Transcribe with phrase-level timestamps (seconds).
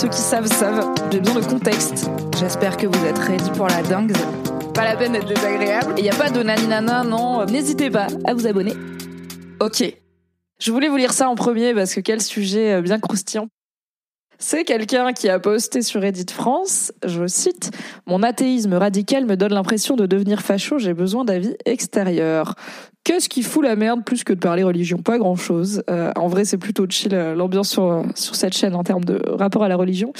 [0.00, 2.08] Ceux qui savent savent, j'ai besoin de contexte.
[2.38, 4.16] J'espère que vous êtes ready pour la dingue.
[4.72, 5.92] Pas la peine d'être désagréable.
[5.98, 7.44] Il n'y a pas de naninana, non.
[7.44, 8.72] N'hésitez pas à vous abonner.
[9.60, 9.84] Ok.
[10.58, 13.48] Je voulais vous lire ça en premier parce que quel sujet euh, bien croustillant.
[14.42, 17.72] C'est quelqu'un qui a posté sur Reddit France, je cite,
[18.06, 22.54] Mon athéisme radical me donne l'impression de devenir facho, j'ai besoin d'avis extérieurs.
[23.04, 24.96] Qu'est-ce qui fout la merde plus que de parler religion?
[24.96, 25.82] Pas grand-chose.
[25.90, 29.20] Euh, en vrai, c'est plutôt chill euh, l'ambiance sur, sur cette chaîne en termes de
[29.28, 30.14] rapport à la religion.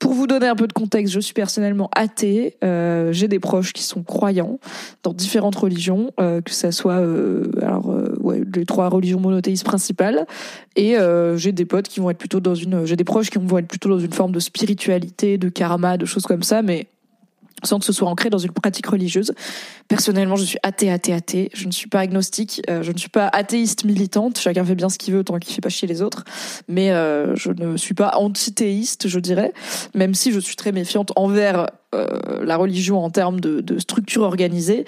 [0.00, 2.56] Pour vous donner un peu de contexte, je suis personnellement athée.
[2.64, 4.58] Euh, j'ai des proches qui sont croyants
[5.02, 7.99] dans différentes religions, euh, que ça soit euh, alors euh,
[8.32, 10.26] les trois religions monothéistes principales.
[10.76, 13.38] Et euh, j'ai des potes qui vont être plutôt dans une, j'ai des proches qui
[13.38, 16.86] vont être plutôt dans une forme de spiritualité, de karma, de choses comme ça, mais
[17.64, 19.32] sans que ce soit ancré dans une pratique religieuse.
[19.88, 21.50] Personnellement, je suis athée, athée, athée.
[21.52, 24.38] Je ne suis pas agnostique, euh, je ne suis pas athéiste militante.
[24.38, 26.24] Chacun fait bien ce qu'il veut tant qu'il fait pas chier les autres.
[26.68, 29.52] Mais euh, je ne suis pas antithéiste, je dirais,
[29.94, 32.06] même si je suis très méfiante envers euh,
[32.44, 34.84] la religion en termes de, de structure organisée,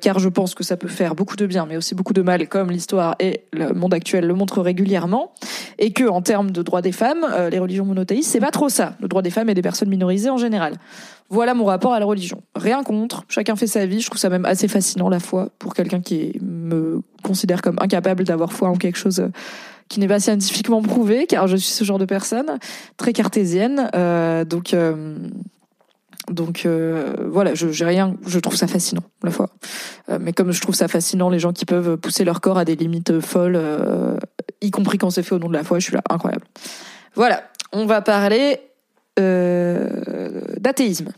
[0.00, 2.48] car je pense que ça peut faire beaucoup de bien, mais aussi beaucoup de mal,
[2.48, 5.32] comme l'histoire et le monde actuel le montrent régulièrement,
[5.78, 8.96] et que en termes de droits des femmes, les religions monothéistes, c'est pas trop ça,
[9.00, 10.74] le droit des femmes et des personnes minorisées en général.
[11.34, 12.42] Voilà mon rapport à la religion.
[12.54, 15.74] Rien contre, chacun fait sa vie, je trouve ça même assez fascinant la foi pour
[15.74, 19.28] quelqu'un qui me considère comme incapable d'avoir foi en quelque chose
[19.88, 22.60] qui n'est pas scientifiquement prouvé, car je suis ce genre de personne,
[22.96, 25.18] très cartésienne, euh, donc euh,
[26.30, 29.50] donc euh, voilà, je j'ai rien, je trouve ça fascinant la foi.
[30.10, 32.64] Euh, mais comme je trouve ça fascinant, les gens qui peuvent pousser leur corps à
[32.64, 34.16] des limites folles, euh,
[34.60, 36.44] y compris quand c'est fait au nom de la foi, je suis là incroyable.
[37.16, 37.42] Voilà,
[37.72, 38.60] on va parler
[39.18, 39.88] euh,
[40.58, 41.10] d'athéisme.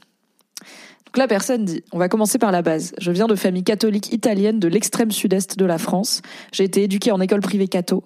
[1.17, 2.95] Donc la personne dit, on va commencer par la base.
[2.99, 6.21] Je viens de famille catholique italienne de l'extrême sud-est de la France.
[6.53, 8.05] J'ai été éduquée en école privée catho.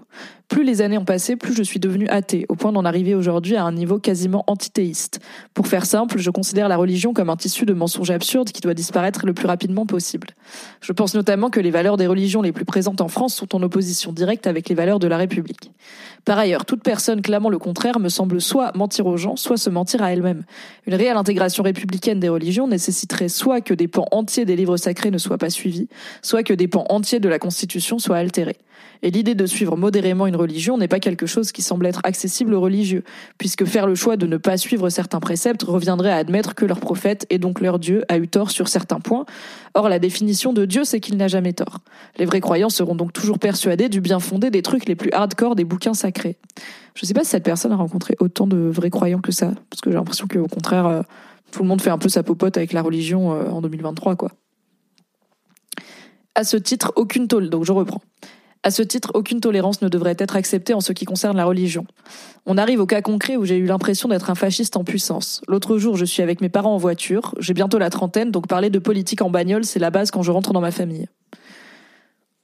[0.51, 3.55] Plus les années ont passé, plus je suis devenue athée, au point d'en arriver aujourd'hui
[3.55, 5.21] à un niveau quasiment antithéiste.
[5.55, 8.75] Pour faire simple, je considère la religion comme un tissu de mensonges absurdes qui doit
[8.75, 10.27] disparaître le plus rapidement possible.
[10.81, 13.63] Je pense notamment que les valeurs des religions les plus présentes en France sont en
[13.63, 15.71] opposition directe avec les valeurs de la République.
[16.25, 19.71] Par ailleurs, toute personne clamant le contraire me semble soit mentir aux gens, soit se
[19.71, 20.43] mentir à elle-même.
[20.85, 25.13] Une réelle intégration républicaine des religions nécessiterait soit que des pans entiers des livres sacrés
[25.13, 25.87] ne soient pas suivis,
[26.23, 28.59] soit que des pans entiers de la Constitution soient altérés.
[29.03, 32.55] Et l'idée de suivre modérément une religion n'est pas quelque chose qui semble être accessible
[32.55, 33.03] aux religieux,
[33.39, 36.81] puisque faire le choix de ne pas suivre certains préceptes reviendrait à admettre que leur
[36.81, 39.25] prophète, et donc leur Dieu, a eu tort sur certains points.
[39.75, 41.79] Or, la définition de Dieu, c'est qu'il n'a jamais tort.
[42.19, 45.55] Les vrais croyants seront donc toujours persuadés du bien fondé des trucs les plus hardcore
[45.55, 46.37] des bouquins sacrés.
[46.95, 49.81] Je sais pas si cette personne a rencontré autant de vrais croyants que ça, parce
[49.81, 51.03] que j'ai l'impression qu'au contraire, euh,
[51.51, 54.33] tout le monde fait un peu sa popote avec la religion euh, en 2023, quoi.
[56.35, 58.03] À ce titre, aucune tôle, donc je reprends.
[58.63, 61.87] À ce titre, aucune tolérance ne devrait être acceptée en ce qui concerne la religion.
[62.45, 65.41] On arrive au cas concret où j'ai eu l'impression d'être un fasciste en puissance.
[65.49, 68.69] L'autre jour, je suis avec mes parents en voiture, j'ai bientôt la trentaine, donc parler
[68.69, 71.07] de politique en bagnole, c'est la base quand je rentre dans ma famille.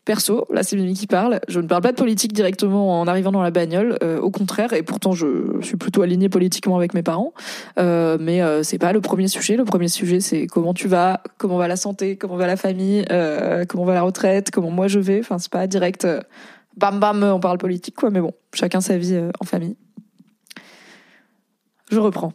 [0.07, 3.33] Perso, là c'est Mimi qui parle, je ne parle pas de politique directement en arrivant
[3.33, 5.27] dans la bagnole, euh, au contraire, et pourtant je
[5.63, 7.35] suis plutôt alignée politiquement avec mes parents,
[7.81, 9.57] euh, mais euh, c'est pas le premier sujet.
[9.57, 13.05] Le premier sujet c'est comment tu vas, comment va la santé, comment va la famille,
[13.11, 15.19] euh, comment va la retraite, comment moi je vais.
[15.19, 16.07] Enfin c'est pas direct,
[16.77, 19.75] bam bam, on parle politique quoi, mais bon, chacun sa vie en famille.
[21.91, 22.33] Je reprends.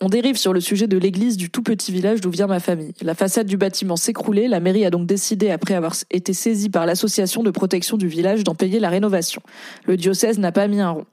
[0.00, 2.92] On dérive sur le sujet de l'église du tout petit village d'où vient ma famille.
[3.02, 6.86] La façade du bâtiment s'écroulait, la mairie a donc décidé, après avoir été saisie par
[6.86, 9.42] l'association de protection du village, d'en payer la rénovation.
[9.86, 11.06] Le diocèse n'a pas mis un rond.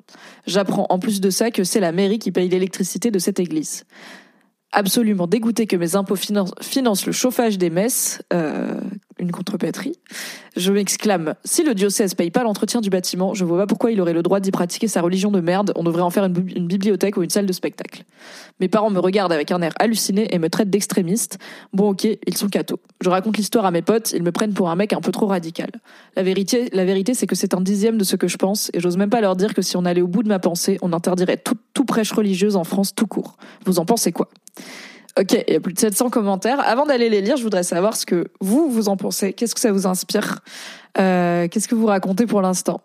[0.45, 3.85] J'apprends en plus de ça que c'est la mairie qui paye l'électricité de cette église.
[4.71, 8.79] Absolument dégoûté que mes impôts finan- financent le chauffage des messes, euh,
[9.25, 9.93] une.
[10.55, 13.99] Je m'exclame, si le diocèse paye pas l'entretien du bâtiment, je vois pas pourquoi il
[13.99, 16.33] aurait le droit d'y pratiquer sa religion de merde, on devrait en faire une,
[16.67, 18.03] bibliothèque ou une salle de spectacle.
[18.59, 21.39] Mes parents me regardent avec un air halluciné et me traitent d'extrémiste.
[21.73, 22.79] Bon ok, ils sont cathos.
[23.01, 25.27] Je raconte l'histoire à mes potes, ils me prennent pour un mec un peu trop
[25.27, 25.69] radical.
[26.15, 28.79] La vérité, la vérité c'est que c'est un dixième de ce que je pense, et
[28.79, 30.93] j'ose même pas leur dire que si on allait au bout de ma pensée, on
[30.93, 33.37] interdirait tout, tout prêche religieuse en France tout court.
[33.65, 34.29] Vous en pensez quoi?
[35.17, 36.59] Ok, il y a plus de 700 commentaires.
[36.59, 39.31] Avant d'aller les lire, je voudrais savoir ce que vous, vous en pensez.
[39.31, 40.39] Qu'est-ce que ça vous inspire?
[40.97, 42.81] Euh, Qu'est-ce que vous racontez pour l'instant?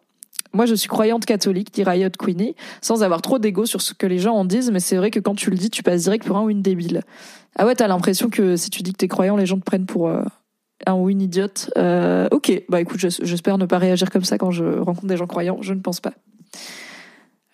[0.52, 4.06] Moi, je suis croyante catholique, dit Riot Queenie, sans avoir trop d'ego sur ce que
[4.06, 6.24] les gens en disent, mais c'est vrai que quand tu le dis, tu passes direct
[6.24, 7.02] pour un ou une débile.
[7.56, 9.86] Ah ouais, t'as l'impression que si tu dis que t'es croyant, les gens te prennent
[9.86, 10.22] pour euh,
[10.86, 11.72] un ou une idiote.
[11.78, 15.26] Euh, ok, bah écoute, j'espère ne pas réagir comme ça quand je rencontre des gens
[15.26, 16.12] croyants, je ne pense pas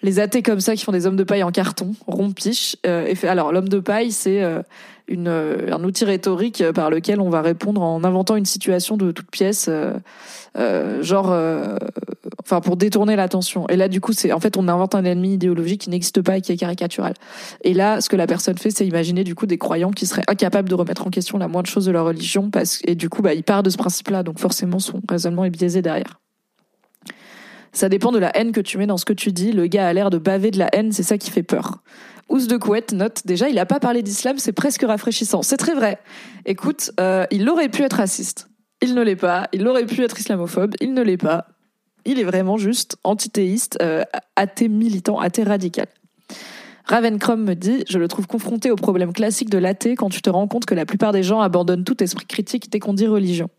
[0.03, 2.77] les athées comme ça qui font des hommes de paille en carton, rompiche.
[2.87, 4.61] Euh, et alors l'homme de paille, c'est euh,
[5.09, 9.11] une, euh, un outil rhétorique par lequel on va répondre en inventant une situation de
[9.11, 9.71] toute pièce,
[11.01, 11.35] genre,
[12.43, 13.67] enfin pour détourner l'attention.
[13.69, 16.37] Et là, du coup, c'est en fait on invente un ennemi idéologique qui n'existe pas
[16.37, 17.15] et qui est caricatural.
[17.63, 20.25] Et là, ce que la personne fait, c'est imaginer du coup des croyants qui seraient
[20.29, 23.23] incapables de remettre en question la moindre chose de leur religion, parce et du coup,
[23.23, 26.21] bah, il part de ce principe-là, donc forcément son raisonnement est biaisé derrière.
[27.73, 29.53] Ça dépend de la haine que tu mets dans ce que tu dis.
[29.53, 31.83] Le gars a l'air de baver de la haine, c'est ça qui fait peur.
[32.29, 35.43] Ous de Couette note déjà, il a pas parlé d'islam, c'est presque rafraîchissant.
[35.43, 35.99] C'est très vrai.
[36.45, 38.49] Écoute, euh, il aurait pu être raciste.
[38.83, 39.49] Il ne l'est pas.
[39.53, 40.75] Il aurait pu être islamophobe.
[40.81, 41.47] Il ne l'est pas.
[42.05, 44.03] Il est vraiment juste antithéiste, euh,
[44.37, 45.87] athée militant, athée radical.
[46.85, 50.31] Ravencrom me dit, je le trouve confronté au problème classique de l'athée quand tu te
[50.31, 53.51] rends compte que la plupart des gens abandonnent tout esprit critique dès qu'on dit religion.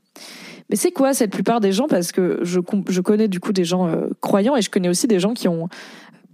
[0.69, 1.87] Mais c'est quoi cette plupart des gens?
[1.87, 2.59] Parce que je,
[2.89, 5.47] je connais du coup des gens euh, croyants et je connais aussi des gens qui
[5.47, 5.69] ont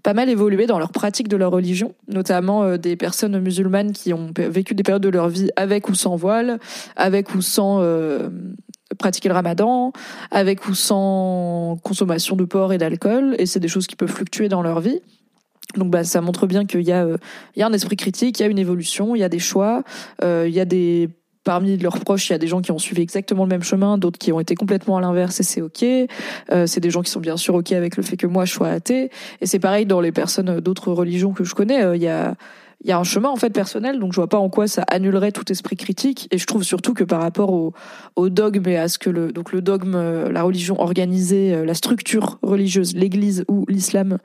[0.01, 4.11] pas mal évolué dans leur pratique de leur religion, notamment euh, des personnes musulmanes qui
[4.13, 6.59] ont vécu des périodes de leur vie avec ou sans voile,
[6.95, 8.29] avec ou sans euh,
[8.97, 9.93] pratiquer le ramadan,
[10.31, 14.49] avec ou sans consommation de porc et d'alcool, et c'est des choses qui peuvent fluctuer
[14.49, 14.99] dans leur vie.
[15.77, 17.07] Donc bah ça montre bien qu'il y a
[17.55, 19.83] y a un esprit critique, il y a une évolution, il y a des choix,
[20.21, 21.09] il y a des
[21.43, 23.97] parmi leurs proches, il y a des gens qui ont suivi exactement le même chemin,
[23.97, 25.83] d'autres qui ont été complètement à l'inverse et c'est ok.
[25.83, 28.53] Euh, c'est des gens qui sont bien sûr ok avec le fait que moi je
[28.53, 29.09] sois athée.
[29.41, 31.83] Et c'est pareil dans les personnes d'autres religions que je connais.
[31.83, 32.35] Euh, il y a
[32.83, 34.83] il y a un chemin en fait personnel, donc je vois pas en quoi ça
[34.89, 36.27] annulerait tout esprit critique.
[36.31, 37.73] Et je trouve surtout que par rapport au,
[38.15, 41.65] au dogme et à ce que le donc le dogme, euh, la religion organisée, euh,
[41.65, 44.17] la structure religieuse, l'Église ou l'islam,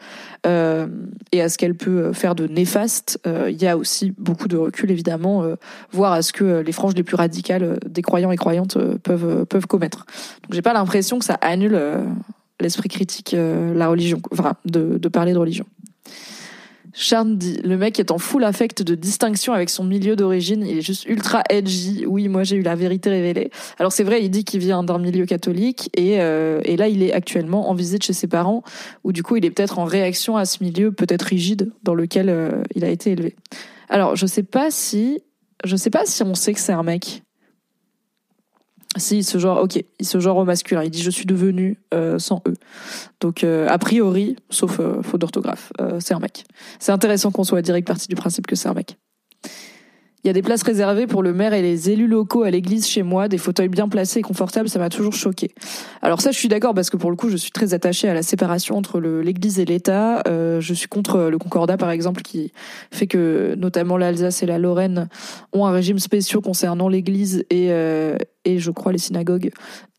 [0.47, 0.89] euh,
[1.31, 4.57] et à ce qu'elle peut faire de néfaste, euh, il y a aussi beaucoup de
[4.57, 5.55] recul évidemment, euh,
[5.93, 9.67] voir à ce que les franges les plus radicales des croyants et croyantes peuvent peuvent
[9.67, 10.05] commettre.
[10.43, 11.81] Donc j'ai pas l'impression que ça annule
[12.61, 15.65] l'esprit critique, la religion, enfin de, de parler de religion.
[17.01, 20.79] Charles dit, le mec est en full affect de distinction avec son milieu d'origine, il
[20.79, 22.05] est juste ultra edgy.
[22.07, 23.51] Oui, moi j'ai eu la vérité révélée.
[23.79, 27.05] Alors c'est vrai, il dit qu'il vient d'un milieu catholique et, euh, et là il
[27.05, 28.65] est actuellement en visite chez ses parents,
[29.05, 32.29] où du coup il est peut-être en réaction à ce milieu peut-être rigide dans lequel
[32.29, 33.37] euh, il a été élevé.
[33.89, 35.21] Alors je sais pas si,
[35.65, 37.23] je sais pas si on sait que c'est un mec.
[38.97, 40.83] Si, ce genre, ok, il se genre au masculin.
[40.83, 42.55] Il dit je suis devenu euh, sans eux.
[43.21, 46.45] Donc euh, a priori, sauf euh, faute d'orthographe, c'est un mec.
[46.79, 48.97] C'est intéressant qu'on soit direct parti du principe que c'est un mec.
[50.25, 52.87] Il y a des places réservées pour le maire et les élus locaux à l'église
[52.87, 55.53] chez moi, des fauteuils bien placés et confortables, ça m'a toujours choqué.
[56.03, 58.15] Alors ça, je suis d'accord parce que pour le coup, je suis très attachée à
[58.15, 60.23] la séparation entre l'église et l'État.
[60.27, 62.53] Euh, je suis contre le concordat, par exemple, qui
[62.91, 65.09] fait que notamment l'Alsace et la Lorraine
[65.53, 69.51] ont un régime spécial concernant l'église et, euh, et je crois les synagogues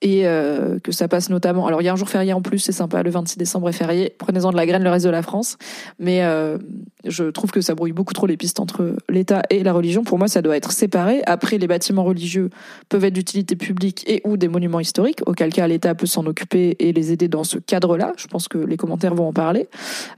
[0.01, 1.68] et euh, que ça passe notamment.
[1.68, 3.74] Alors il y a un jour férié en plus, c'est sympa, le 26 décembre est
[3.74, 4.15] férié.
[4.18, 5.58] Prenez-en de la graine le reste de la France,
[6.00, 6.58] mais euh,
[7.06, 10.03] je trouve que ça brouille beaucoup trop les pistes entre l'État et la religion.
[10.03, 11.22] Pour moi, ça doit être séparé.
[11.25, 12.50] Après, les bâtiments religieux
[12.88, 16.75] peuvent être d'utilité publique et ou des monuments historiques, auquel cas l'État peut s'en occuper
[16.79, 18.13] et les aider dans ce cadre-là.
[18.18, 19.68] Je pense que les commentaires vont en parler,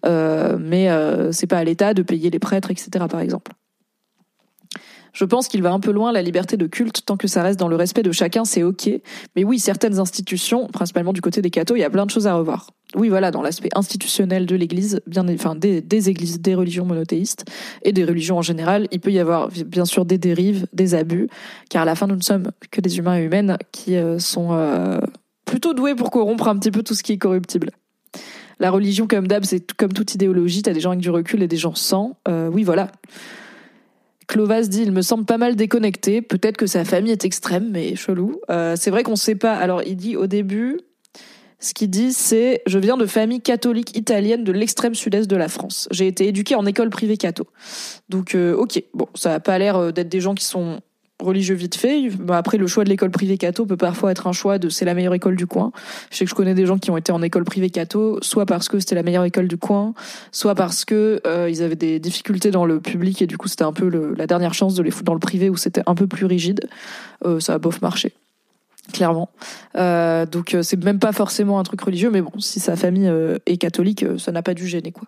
[0.06, 3.06] euh, mais euh, c'est pas à l'État de payer les prêtres, etc.
[3.10, 3.52] Par exemple.
[5.13, 7.60] Je pense qu'il va un peu loin la liberté de culte tant que ça reste
[7.60, 8.89] dans le respect de chacun, c'est ok.
[9.36, 12.27] Mais oui, certaines institutions, principalement du côté des cathos, il y a plein de choses
[12.27, 12.68] à revoir.
[12.96, 17.46] Oui, voilà, dans l'aspect institutionnel de l'Église, bien, enfin des, églises, des religions monothéistes
[17.84, 21.30] et des religions en général, il peut y avoir bien sûr des dérives, des abus,
[21.70, 24.50] car à la fin nous ne sommes que des humains et humaines qui euh, sont
[24.51, 25.00] euh,
[25.46, 27.72] plutôt doués pour corrompre un petit peu tout ce qui est corruptible.
[28.60, 31.48] La religion, comme d'hab, c'est comme toute idéologie, t'as des gens avec du recul et
[31.48, 32.18] des gens sans.
[32.27, 32.91] Euh, oui, voilà.
[34.32, 36.22] Clovas dit il me semble pas mal déconnecté.
[36.22, 38.40] Peut-être que sa famille est extrême, mais chelou.
[38.50, 39.54] Euh, c'est vrai qu'on sait pas.
[39.56, 40.80] Alors il dit au début,
[41.60, 45.50] ce qu'il dit c'est je viens de famille catholique italienne de l'extrême sud-est de la
[45.50, 45.90] France.
[45.92, 47.46] J'ai été éduqué en école privée catho.
[48.08, 50.80] Donc euh, ok, bon, ça a pas l'air euh, d'être des gens qui sont
[51.22, 52.10] religieux vite fait.
[52.10, 54.86] Bah, après, le choix de l'école privée catho peut parfois être un choix de c'est
[54.86, 55.72] la meilleure école du coin.
[56.10, 58.46] Je sais que je connais des gens qui ont été en école privée catho, soit
[58.46, 59.94] parce que c'était la meilleure école du coin,
[60.32, 63.63] soit parce que euh, ils avaient des difficultés dans le public et du coup c'était
[63.63, 66.08] un peu la dernière chance de les foutre dans le privé où c'était un peu
[66.08, 66.68] plus rigide.
[67.25, 68.13] Euh, ça a bof marché
[68.92, 69.30] clairement.
[69.75, 73.10] Euh, donc c'est même pas forcément un truc religieux, mais bon, si sa famille
[73.46, 75.04] est catholique, ça n'a pas dû gêner quoi.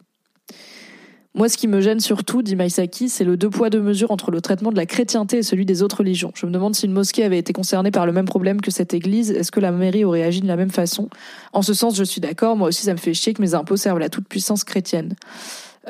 [1.35, 4.29] Moi, ce qui me gêne surtout, dit Maïsaki, c'est le deux poids deux mesures entre
[4.29, 6.31] le traitement de la chrétienté et celui des autres religions.
[6.35, 8.93] Je me demande si une mosquée avait été concernée par le même problème que cette
[8.93, 11.09] église, est-ce que la mairie aurait agi de la même façon?
[11.51, 13.77] En ce sens, je suis d'accord, moi aussi ça me fait chier que mes impôts
[13.77, 15.15] servent la toute-puissance chrétienne.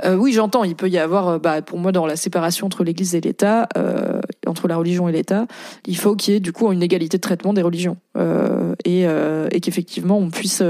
[0.05, 2.83] Euh, oui, j'entends, il peut y avoir, euh, bah, pour moi, dans la séparation entre
[2.83, 5.45] l'Église et l'État, euh, entre la religion et l'État,
[5.85, 9.03] il faut qu'il y ait du coup une égalité de traitement des religions euh, et,
[9.03, 10.63] et qu'effectivement on puisse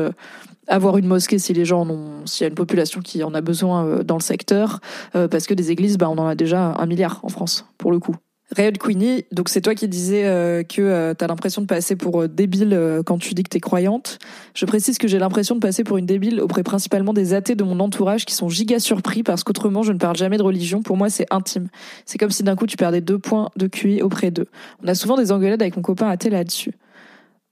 [0.67, 3.41] avoir une mosquée si les gens ont, s'il y a une population qui en a
[3.41, 4.79] besoin euh, dans le secteur,
[5.15, 7.91] euh, parce que des églises, bah, on en a déjà un milliard en France, pour
[7.91, 8.15] le coup.
[8.55, 13.01] Rayod Queenie, donc c'est toi qui disais euh, que t'as l'impression de passer pour débile
[13.03, 14.20] quand tu dis que t'es croyante.
[14.53, 17.63] Je précise que j'ai l'impression de passer pour une débile auprès principalement des athées de
[17.63, 20.84] mon entourage qui sont giga surpris parce qu'autrement je ne parle jamais de religion.
[20.84, 21.70] Pour moi c'est intime.
[22.05, 24.48] C'est comme si d'un coup tu perdais deux points de QI auprès d'eux.
[24.84, 26.74] On a souvent des engueulades avec mon copain athée là-dessus.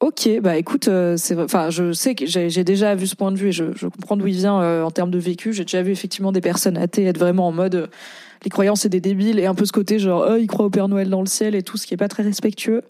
[0.01, 3.37] Ok, bah écoute, euh, c'est, enfin, je sais que j'ai déjà vu ce point de
[3.37, 5.53] vue et je, je comprends d'où il vient euh, en termes de vécu.
[5.53, 7.87] J'ai déjà vu effectivement des personnes athées être vraiment en mode euh,
[8.43, 10.71] les croyants c'est des débiles et un peu ce côté genre oh, ils croient au
[10.71, 12.81] Père Noël dans le ciel et tout, ce qui est pas très respectueux.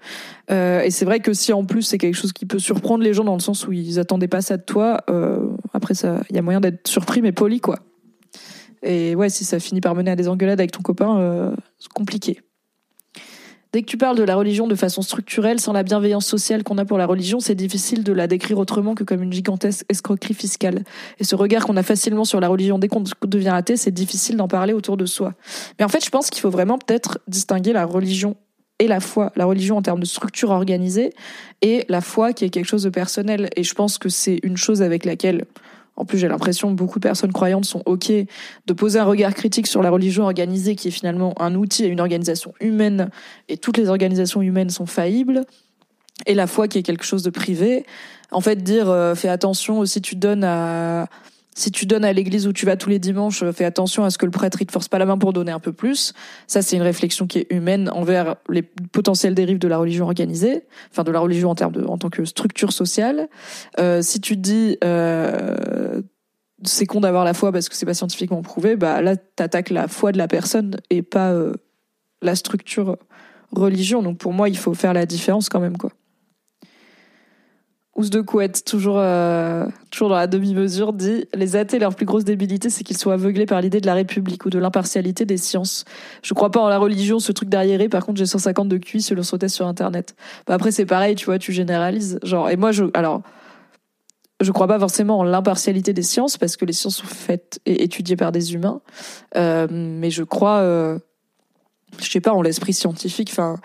[0.49, 3.25] et c'est vrai que si en plus c'est quelque chose qui peut surprendre les gens
[3.25, 5.03] dans le sens où ils attendaient pas ça de toi,
[5.73, 7.79] après ça, il y a moyen d'être surpris mais poli quoi.
[8.83, 12.39] Et ouais, si ça finit par mener à des engueulades avec ton copain, c'est compliqué.
[13.73, 16.77] Dès que tu parles de la religion de façon structurelle, sans la bienveillance sociale qu'on
[16.77, 20.33] a pour la religion, c'est difficile de la décrire autrement que comme une gigantesque escroquerie
[20.33, 20.83] fiscale.
[21.19, 24.35] Et ce regard qu'on a facilement sur la religion dès qu'on devient athée, c'est difficile
[24.35, 25.35] d'en parler autour de soi.
[25.79, 28.35] Mais en fait, je pense qu'il faut vraiment peut-être distinguer la religion
[28.79, 31.13] et la foi, la religion en termes de structure organisée,
[31.61, 33.47] et la foi qui est quelque chose de personnel.
[33.55, 35.45] Et je pense que c'est une chose avec laquelle
[36.01, 39.35] en plus, j'ai l'impression que beaucoup de personnes croyantes sont OK de poser un regard
[39.35, 43.11] critique sur la religion organisée, qui est finalement un outil et une organisation humaine,
[43.49, 45.45] et toutes les organisations humaines sont faillibles,
[46.25, 47.85] et la foi qui est quelque chose de privé.
[48.31, 51.05] En fait, dire euh, fais attention si tu donnes à
[51.53, 54.17] si tu donnes à l'église où tu vas tous les dimanches, fais attention à ce
[54.17, 56.13] que le prêtre ne te force pas la main pour donner un peu plus.
[56.47, 60.63] Ça, c'est une réflexion qui est humaine envers les potentielles dérives de la religion organisée,
[60.91, 63.27] enfin de la religion en termes de, en tant que structure sociale.
[63.79, 66.01] Euh, si tu dis euh,
[66.63, 69.87] c'est con d'avoir la foi parce que c'est pas scientifiquement prouvé, bah là t'attaques la
[69.87, 71.53] foi de la personne et pas euh,
[72.21, 72.97] la structure
[73.51, 74.01] religion.
[74.01, 75.91] Donc pour moi, il faut faire la différence quand même, quoi.
[77.97, 82.23] Ous de Couette, toujours, euh, toujours dans la demi-mesure, dit Les athées, leur plus grosse
[82.23, 85.83] débilité, c'est qu'ils sont aveuglés par l'idée de la République ou de l'impartialité des sciences.
[86.23, 87.81] Je crois pas en la religion, ce truc derrière.
[87.89, 90.15] Par contre, j'ai 150 de QI selon son test sur Internet.
[90.47, 92.17] Bah après, c'est pareil, tu vois, tu généralises.
[92.23, 93.23] Genre, et moi, je, alors,
[94.39, 97.83] je crois pas forcément en l'impartialité des sciences parce que les sciences sont faites et
[97.83, 98.81] étudiées par des humains.
[99.35, 100.97] Euh, mais je crois, euh,
[101.99, 103.29] je sais pas, en l'esprit scientifique.
[103.31, 103.57] Enfin,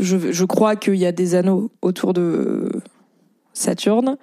[0.00, 2.70] je, je crois qu'il y a des anneaux autour de
[3.58, 4.16] Saturne,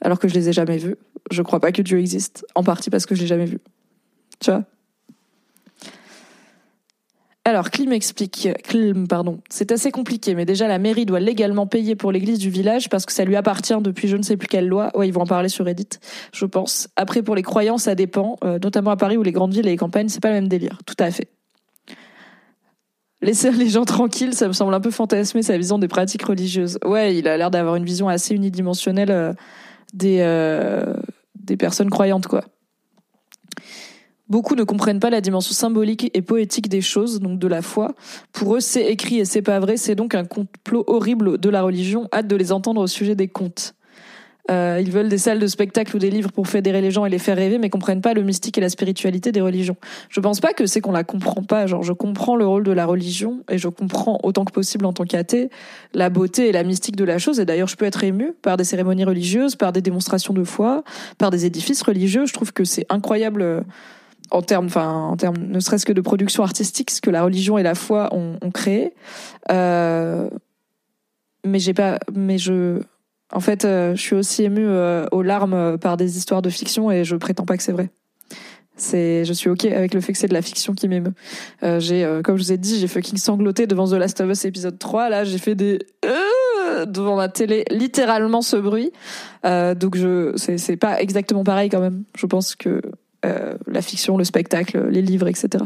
[0.00, 0.96] alors que je les ai jamais vus.
[1.30, 3.58] Je crois pas que Dieu existe, en partie parce que je l'ai jamais vu.
[4.40, 4.64] Tu vois?
[7.44, 11.96] Alors, Klim explique, Klim, pardon, c'est assez compliqué, mais déjà la mairie doit légalement payer
[11.96, 14.68] pour l'église du village parce que ça lui appartient depuis je ne sais plus quelle
[14.68, 14.96] loi.
[14.96, 15.88] Ouais, ils vont en parler sur Reddit,
[16.32, 16.88] je pense.
[16.94, 19.70] Après, pour les croyants, ça dépend, euh, notamment à Paris où les grandes villes et
[19.70, 20.78] les campagnes, c'est pas le même délire.
[20.86, 21.28] Tout à fait.
[23.22, 26.78] Laisser les gens tranquilles, ça me semble un peu fantasmer sa vision des pratiques religieuses.
[26.84, 29.32] Ouais, il a l'air d'avoir une vision assez unidimensionnelle euh,
[29.94, 30.94] des, euh,
[31.36, 32.44] des personnes croyantes, quoi.
[34.28, 37.94] Beaucoup ne comprennent pas la dimension symbolique et poétique des choses, donc de la foi.
[38.32, 41.62] Pour eux, c'est écrit et c'est pas vrai, c'est donc un complot horrible de la
[41.62, 42.08] religion.
[42.12, 43.74] Hâte de les entendre au sujet des contes.
[44.50, 47.10] Euh, ils veulent des salles de spectacle ou des livres pour fédérer les gens et
[47.10, 49.76] les faire rêver, mais comprennent pas le mystique et la spiritualité des religions.
[50.08, 51.66] Je pense pas que c'est qu'on la comprend pas.
[51.66, 54.92] Genre, je comprends le rôle de la religion et je comprends autant que possible en
[54.92, 55.48] tant qu'athée
[55.94, 57.38] la beauté et la mystique de la chose.
[57.38, 60.82] Et d'ailleurs, je peux être ému par des cérémonies religieuses, par des démonstrations de foi,
[61.18, 62.26] par des édifices religieux.
[62.26, 63.60] Je trouve que c'est incroyable euh,
[64.32, 67.58] en termes, enfin, en termes, ne serait-ce que de production artistique, ce que la religion
[67.58, 68.94] et la foi ont, ont créé.
[69.52, 70.28] Euh,
[71.44, 72.80] mais j'ai pas, mais je,
[73.32, 76.50] en fait, euh, je suis aussi émue euh, aux larmes euh, par des histoires de
[76.50, 77.90] fiction et je prétends pas que c'est vrai.
[78.76, 81.12] C'est, je suis ok avec le fait que c'est de la fiction qui m'émeut.
[81.78, 84.78] j'ai, comme je vous ai dit, j'ai fucking sangloté devant The Last of Us épisode
[84.78, 85.10] 3.
[85.10, 85.78] Là, j'ai fait des
[86.86, 88.90] devant ma télé, littéralement ce bruit.
[89.44, 92.04] donc je, c'est, c'est pas exactement pareil quand même.
[92.16, 92.80] Je pense que
[93.22, 95.64] la fiction, le spectacle, les livres, etc.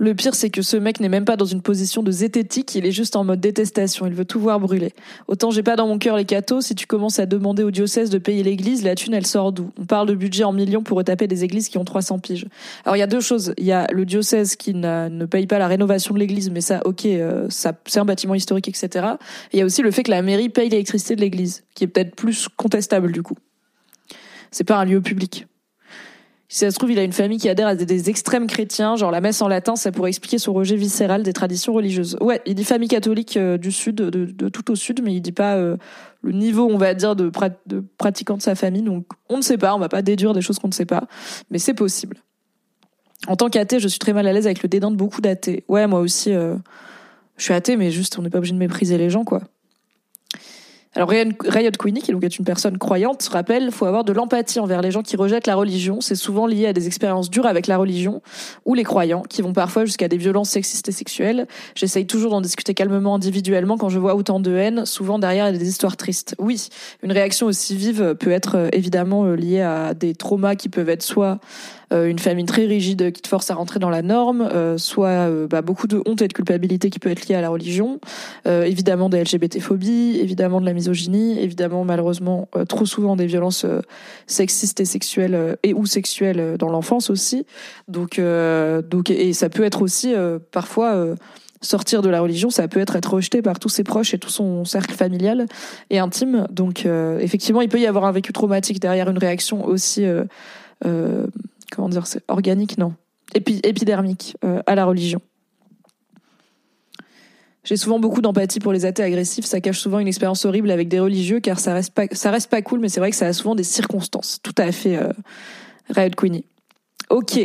[0.00, 2.86] Le pire, c'est que ce mec n'est même pas dans une position de zététique, il
[2.86, 4.94] est juste en mode détestation, il veut tout voir brûler.
[5.28, 8.08] Autant j'ai pas dans mon cœur les cathos, si tu commences à demander au diocèse
[8.08, 9.70] de payer l'église, la thune elle sort d'où?
[9.78, 12.46] On parle de budget en millions pour retaper des églises qui ont 300 piges.
[12.86, 15.58] Alors il y a deux choses, il y a le diocèse qui ne paye pas
[15.58, 19.06] la rénovation de l'église, mais ça, ok, euh, c'est un bâtiment historique, etc.
[19.52, 21.88] il y a aussi le fait que la mairie paye l'électricité de l'église, qui est
[21.88, 23.36] peut-être plus contestable du coup.
[24.50, 25.46] C'est pas un lieu public.
[26.52, 29.12] Si ça se trouve, il a une famille qui adhère à des, extrêmes chrétiens, genre
[29.12, 32.16] la messe en latin, ça pourrait expliquer son rejet viscéral des traditions religieuses.
[32.20, 35.30] Ouais, il dit famille catholique euh, du sud, de, tout au sud, mais il dit
[35.30, 35.76] pas euh,
[36.22, 37.30] le niveau, on va dire, de,
[37.98, 38.82] pratiquant de sa famille.
[38.82, 41.04] Donc, on ne sait pas, on va pas déduire des choses qu'on ne sait pas,
[41.52, 42.16] mais c'est possible.
[43.28, 45.62] En tant qu'athée, je suis très mal à l'aise avec le dédain de beaucoup d'athées.
[45.68, 46.56] Ouais, moi aussi, euh,
[47.36, 49.42] je suis athée, mais juste, on n'est pas obligé de mépriser les gens, quoi.
[50.96, 54.90] Alors Riot Queenie, qui est une personne croyante, rappelle, faut avoir de l'empathie envers les
[54.90, 56.00] gens qui rejettent la religion.
[56.00, 58.22] C'est souvent lié à des expériences dures avec la religion
[58.64, 61.46] ou les croyants, qui vont parfois jusqu'à des violences sexistes et sexuelles.
[61.76, 64.84] J'essaye toujours d'en discuter calmement individuellement quand je vois autant de haine.
[64.84, 66.34] Souvent derrière, des histoires tristes.
[66.40, 66.70] Oui,
[67.04, 70.88] une réaction aussi vive peut être euh, évidemment euh, liée à des traumas qui peuvent
[70.88, 71.38] être soit
[71.92, 75.48] une famille très rigide qui te force à rentrer dans la norme, euh, soit euh,
[75.48, 78.00] bah, beaucoup de honte et de culpabilité qui peut être liée à la religion,
[78.46, 83.66] évidemment des LGBT-phobies, évidemment de la misogynie, évidemment malheureusement trop souvent des violences
[84.26, 87.46] sexistes et sexuelles et ou sexuelles dans l'enfance aussi.
[87.88, 88.20] Donc,
[88.90, 90.14] donc et ça peut être aussi
[90.50, 91.14] parfois
[91.60, 94.30] sortir de la religion, ça peut être être rejeté par tous ses proches et tout
[94.30, 95.46] son cercle familial
[95.90, 96.46] et intime.
[96.50, 96.86] Donc
[97.20, 100.04] effectivement, il peut y avoir un vécu traumatique derrière une réaction aussi
[100.86, 101.26] euh,
[101.70, 102.94] comment dire, c'est organique, non,
[103.34, 105.20] épidermique euh, à la religion.
[107.62, 109.44] J'ai souvent beaucoup d'empathie pour les athées agressifs.
[109.44, 112.62] Ça cache souvent une expérience horrible avec des religieux, car ça reste pas, reste pas
[112.62, 114.40] cool, mais c'est vrai que ça a souvent des circonstances.
[114.42, 116.44] Tout à fait, euh, Queenie.
[117.10, 117.38] Ok.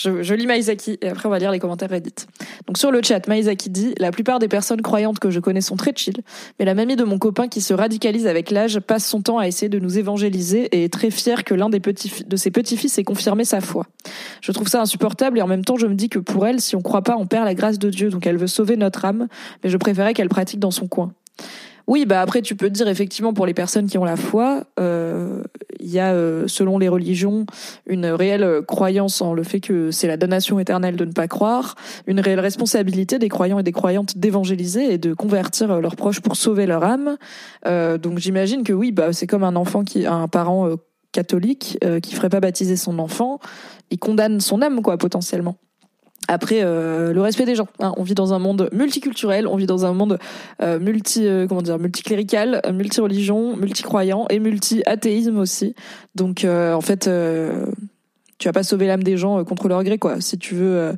[0.00, 2.14] Je, je, lis Maizaki et après on va lire les commentaires Reddit.
[2.66, 5.76] Donc sur le chat, Maizaki dit La plupart des personnes croyantes que je connais sont
[5.76, 6.22] très chill,
[6.58, 9.46] mais la mamie de mon copain qui se radicalise avec l'âge passe son temps à
[9.46, 12.96] essayer de nous évangéliser et est très fière que l'un des petits, de ses petits-fils
[12.96, 13.84] ait confirmé sa foi.
[14.40, 16.76] Je trouve ça insupportable et en même temps je me dis que pour elle, si
[16.76, 19.28] on croit pas, on perd la grâce de Dieu, donc elle veut sauver notre âme,
[19.62, 21.12] mais je préférais qu'elle pratique dans son coin.
[21.90, 25.42] Oui, bah après tu peux dire effectivement pour les personnes qui ont la foi, euh,
[25.80, 27.46] il y a euh, selon les religions
[27.84, 31.74] une réelle croyance en le fait que c'est la donation éternelle de ne pas croire,
[32.06, 36.20] une réelle responsabilité des croyants et des croyantes d'évangéliser et de convertir euh, leurs proches
[36.20, 37.16] pour sauver leur âme.
[37.66, 40.70] donc j'imagine que oui, bah c'est comme un enfant qui a un parent
[41.10, 43.40] catholique qui ferait pas baptiser son enfant,
[43.90, 45.56] il condamne son âme quoi potentiellement.
[46.28, 47.66] Après, euh, le respect des gens.
[47.80, 47.92] Hein.
[47.96, 50.18] On vit dans un monde multiculturel, on vit dans un monde
[50.62, 55.74] euh, multi, euh, comment dire, multiclérical, multi-religion, multi-croyant et multi-athéisme aussi.
[56.14, 57.10] Donc, en fait,
[58.38, 60.20] tu vas pas sauver l'âme des gens contre leur gré, quoi.
[60.20, 60.92] Si tu veux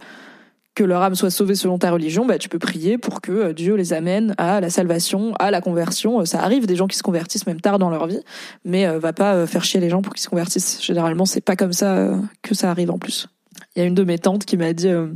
[0.74, 3.74] que leur âme soit sauvée selon ta religion, bah, tu peux prier pour que Dieu
[3.74, 6.24] les amène à la salvation, à la conversion.
[6.24, 8.20] Ça arrive des gens qui se convertissent même tard dans leur vie,
[8.64, 10.82] mais va pas faire chier les gens pour qu'ils se convertissent.
[10.82, 12.11] Généralement, c'est pas comme ça
[12.42, 13.28] que ça arrive en plus.
[13.74, 15.08] Il y a une de mes tantes qui m'a dit euh,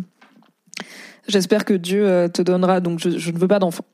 [1.29, 2.81] J'espère que Dieu euh, te donnera.
[2.81, 3.85] Donc, je, ne veux pas d'enfant.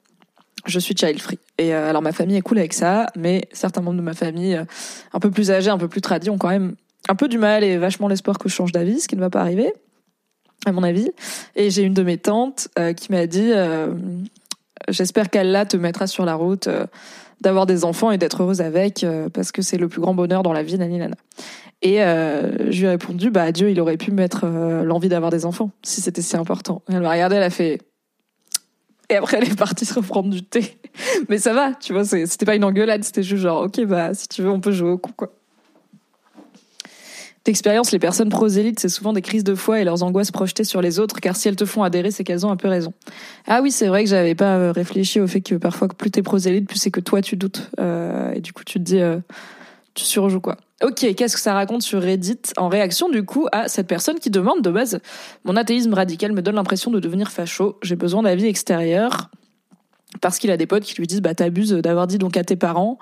[0.67, 1.39] Je suis child free.
[1.59, 4.61] Et euh, alors, ma famille est cool avec ça, mais certains membres de ma famille,
[5.13, 6.77] un peu plus âgés, un peu plus tradis, ont quand même
[7.09, 9.31] un peu du mal et vachement l'espoir que je change d'avis, ce qui ne va
[9.31, 9.73] pas arriver,
[10.67, 11.11] à mon avis.
[11.57, 13.51] Et j'ai une de mes tantes qui m'a dit
[14.89, 16.69] J'espère qu'Allah te mettra sur la route
[17.41, 20.53] d'avoir des enfants et d'être heureuse avec, parce que c'est le plus grand bonheur dans
[20.53, 21.17] la vie, nani nana.
[21.83, 25.33] Et euh, je lui ai répondu, bah Dieu, il aurait pu mettre euh, l'envie d'avoir
[25.33, 26.81] des enfants, si c'était si important.
[26.89, 27.81] elle m'a regardé, elle a fait.
[29.11, 30.79] Et après, elle est partie se reprendre du thé.
[31.29, 34.29] Mais ça va, tu vois, c'était pas une engueulade, c'était juste genre, ok, bah si
[34.29, 35.33] tu veux, on peut jouer au coup, quoi.
[37.45, 40.81] D'expérience, les personnes prosélytes, c'est souvent des crises de foi et leurs angoisses projetées sur
[40.81, 42.93] les autres, car si elles te font adhérer, c'est qu'elles ont un peu raison.
[43.49, 46.23] Ah oui, c'est vrai que j'avais pas euh, réfléchi au fait que parfois, plus t'es
[46.23, 47.73] prosélyte, plus c'est que toi tu doutes.
[47.81, 49.01] et du coup, tu te dis,
[49.95, 50.57] tu surjoues quoi.
[50.83, 54.31] Ok, qu'est-ce que ça raconte sur Reddit en réaction du coup à cette personne qui
[54.31, 55.01] demande de base
[55.45, 59.31] Mon athéisme radical me donne l'impression de devenir facho, j'ai besoin d'avis extérieur.
[60.21, 62.57] Parce qu'il a des potes qui lui disent bah t'abuses d'avoir dit donc à tes
[62.57, 62.99] parents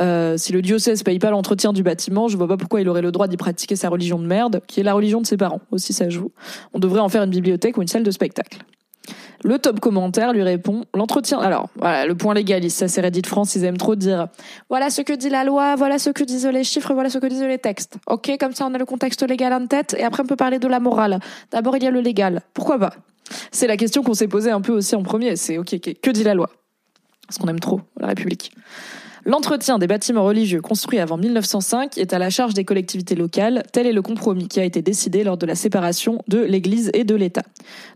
[0.00, 3.00] euh, si le diocèse paye pas l'entretien du bâtiment je vois pas pourquoi il aurait
[3.00, 5.60] le droit d'y pratiquer sa religion de merde qui est la religion de ses parents
[5.70, 6.32] aussi ça joue
[6.74, 8.58] on devrait en faire une bibliothèque ou une salle de spectacle
[9.44, 11.38] le top commentaire lui répond l'entretien.
[11.38, 14.28] Alors, voilà, le point légaliste, ça c'est Reddit France, ils aiment trop dire
[14.68, 17.26] voilà ce que dit la loi, voilà ce que disent les chiffres, voilà ce que
[17.26, 17.96] disent les textes.
[18.06, 20.58] Ok, comme ça on a le contexte légal en tête et après on peut parler
[20.58, 21.20] de la morale.
[21.50, 22.42] D'abord il y a le légal.
[22.54, 22.94] Pourquoi pas?
[23.50, 25.36] C'est la question qu'on s'est posée un peu aussi en premier.
[25.36, 26.50] C'est ok, que dit la loi?
[27.26, 28.52] Parce qu'on aime trop la République.
[29.28, 33.62] L'entretien des bâtiments religieux construits avant 1905 est à la charge des collectivités locales.
[33.72, 37.04] Tel est le compromis qui a été décidé lors de la séparation de l'Église et
[37.04, 37.42] de l'État.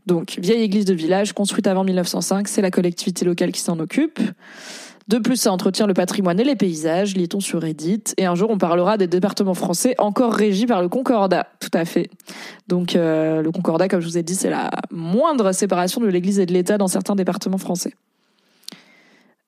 [0.05, 4.21] Donc, vieille église de village construite avant 1905, c'est la collectivité locale qui s'en occupe.
[5.09, 8.03] De plus, ça entretient le patrimoine et les paysages, lit-on sur Reddit.
[8.19, 11.47] Et un jour, on parlera des départements français encore régis par le Concordat.
[11.61, 12.11] Tout à fait.
[12.69, 16.41] Donc, euh, le Concordat, comme je vous ai dit, c'est la moindre séparation de l'Église
[16.41, 17.95] et de l'État dans certains départements français.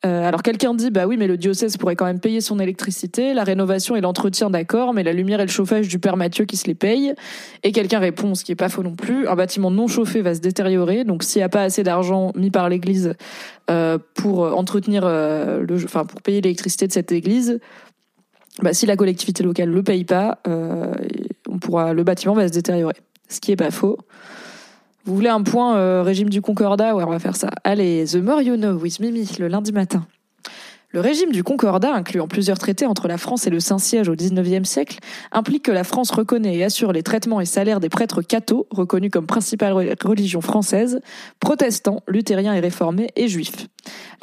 [0.04, 3.32] Euh, alors quelqu'un dit bah oui mais le diocèse pourrait quand même payer son électricité,
[3.32, 6.56] la rénovation et l'entretien d'accord, mais la lumière et le chauffage du père Mathieu qui
[6.56, 7.14] se les paye.
[7.62, 10.34] Et quelqu'un répond ce qui est pas faux non plus, un bâtiment non chauffé va
[10.34, 13.14] se détériorer, donc s'il n'y a pas assez d'argent mis par l'Église
[13.70, 17.58] euh, pour entretenir euh, le, enfin pour payer l'électricité de cette église,
[18.62, 22.94] bah si la collectivité locale le paye pas, on pourra le bâtiment va se détériorer.
[23.28, 23.98] Ce qui est pas faux.
[25.04, 26.94] Vous voulez un point euh, régime du Concordat?
[26.94, 27.50] Ouais, on va faire ça.
[27.62, 30.06] Allez, The More You Know with Mimi, le lundi matin.
[30.94, 34.66] Le régime du Concordat, incluant plusieurs traités entre la France et le Saint-Siège au XIXe
[34.66, 35.00] siècle,
[35.32, 39.10] implique que la France reconnaît et assure les traitements et salaires des prêtres cathos, reconnus
[39.10, 41.00] comme principale religion française,
[41.40, 43.66] protestants, luthériens et réformés, et juifs.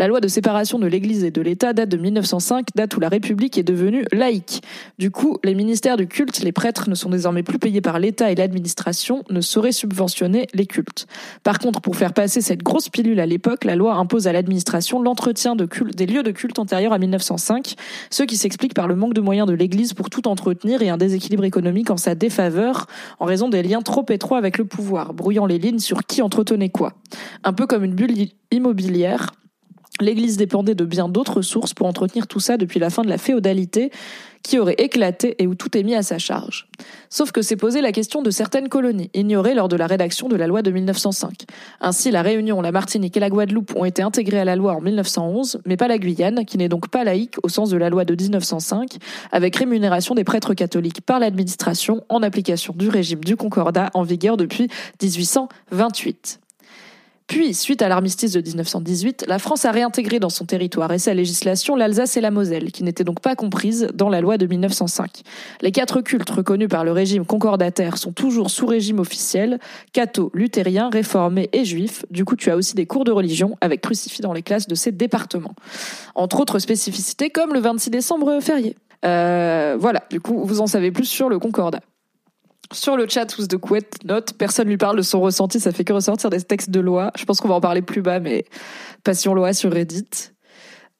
[0.01, 3.07] La loi de séparation de l'Église et de l'État date de 1905, date où la
[3.07, 4.63] République est devenue laïque.
[4.97, 8.31] Du coup, les ministères du culte, les prêtres ne sont désormais plus payés par l'État
[8.31, 11.05] et l'administration ne sauraient subventionner les cultes.
[11.43, 14.99] Par contre, pour faire passer cette grosse pilule à l'époque, la loi impose à l'administration
[14.99, 17.75] l'entretien de des lieux de culte antérieurs à 1905,
[18.09, 20.97] ce qui s'explique par le manque de moyens de l'Église pour tout entretenir et un
[20.97, 22.87] déséquilibre économique en sa défaveur
[23.19, 26.69] en raison des liens trop étroits avec le pouvoir, brouillant les lignes sur qui entretenait
[26.69, 26.93] quoi.
[27.43, 29.31] Un peu comme une bulle immobilière
[29.99, 33.17] L'Église dépendait de bien d'autres sources pour entretenir tout ça depuis la fin de la
[33.17, 33.91] féodalité,
[34.43, 36.67] qui aurait éclaté et où tout est mis à sa charge.
[37.09, 40.35] Sauf que s'est posée la question de certaines colonies, ignorées lors de la rédaction de
[40.35, 41.45] la loi de 1905.
[41.79, 44.81] Ainsi, la Réunion, la Martinique et la Guadeloupe ont été intégrées à la loi en
[44.81, 48.05] 1911, mais pas la Guyane, qui n'est donc pas laïque au sens de la loi
[48.05, 48.97] de 1905,
[49.31, 54.37] avec rémunération des prêtres catholiques par l'administration en application du régime du Concordat en vigueur
[54.37, 54.69] depuis
[55.01, 56.39] 1828.
[57.31, 61.13] Puis, suite à l'armistice de 1918, la France a réintégré dans son territoire et sa
[61.13, 65.21] législation l'Alsace et la Moselle, qui n'étaient donc pas comprises dans la loi de 1905.
[65.61, 69.59] Les quatre cultes reconnus par le régime concordataire sont toujours sous régime officiel,
[69.93, 72.03] catho, luthérien, réformé et juif.
[72.11, 74.75] Du coup, tu as aussi des cours de religion avec crucifix dans les classes de
[74.75, 75.55] ces départements.
[76.15, 78.75] Entre autres spécificités comme le 26 décembre férié.
[79.05, 81.79] Euh, voilà, du coup, vous en savez plus sur le concordat.
[82.71, 85.83] Sur le chat, tous de couette note, personne lui parle de son ressenti, ça fait
[85.83, 87.11] que ressortir des textes de loi.
[87.17, 88.45] Je pense qu'on va en parler plus bas, mais
[89.03, 90.31] passion loi sur Reddit.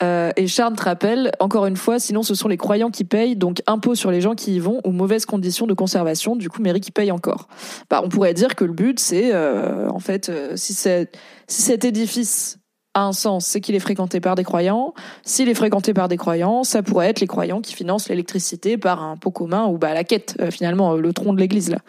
[0.04, 3.36] Euh, et Charles te rappelle, encore une fois, sinon ce sont les croyants qui payent,
[3.36, 6.62] donc impôts sur les gens qui y vont ou mauvaises conditions de conservation, du coup
[6.62, 7.48] mairie qui paye encore.
[7.90, 11.08] Bah, on pourrait dire que le but c'est, euh, en fait, euh, si, si
[11.48, 12.58] cet édifice
[12.94, 14.94] a un sens, c'est qu'il est fréquenté par des croyants.
[15.24, 19.04] S'il est fréquenté par des croyants, ça pourrait être les croyants qui financent l'électricité par
[19.04, 21.80] un pot commun ou bah la quête, euh, finalement, euh, le tronc de l'église là.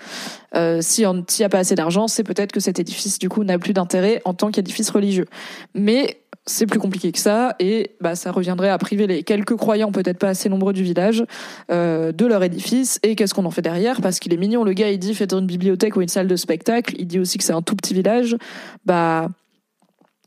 [0.55, 3.59] Euh, S'il n'y a pas assez d'argent, c'est peut-être que cet édifice du coup n'a
[3.59, 5.27] plus d'intérêt en tant qu'édifice religieux.
[5.75, 9.93] Mais c'est plus compliqué que ça et bah ça reviendrait à priver les quelques croyants
[9.93, 11.25] peut-être pas assez nombreux du village
[11.71, 14.01] euh, de leur édifice et qu'est-ce qu'on en fait derrière?
[14.01, 16.35] Parce qu'il est mignon le gars il dit faites une bibliothèque ou une salle de
[16.35, 18.37] spectacle il dit aussi que c'est un tout petit village
[18.85, 19.29] bah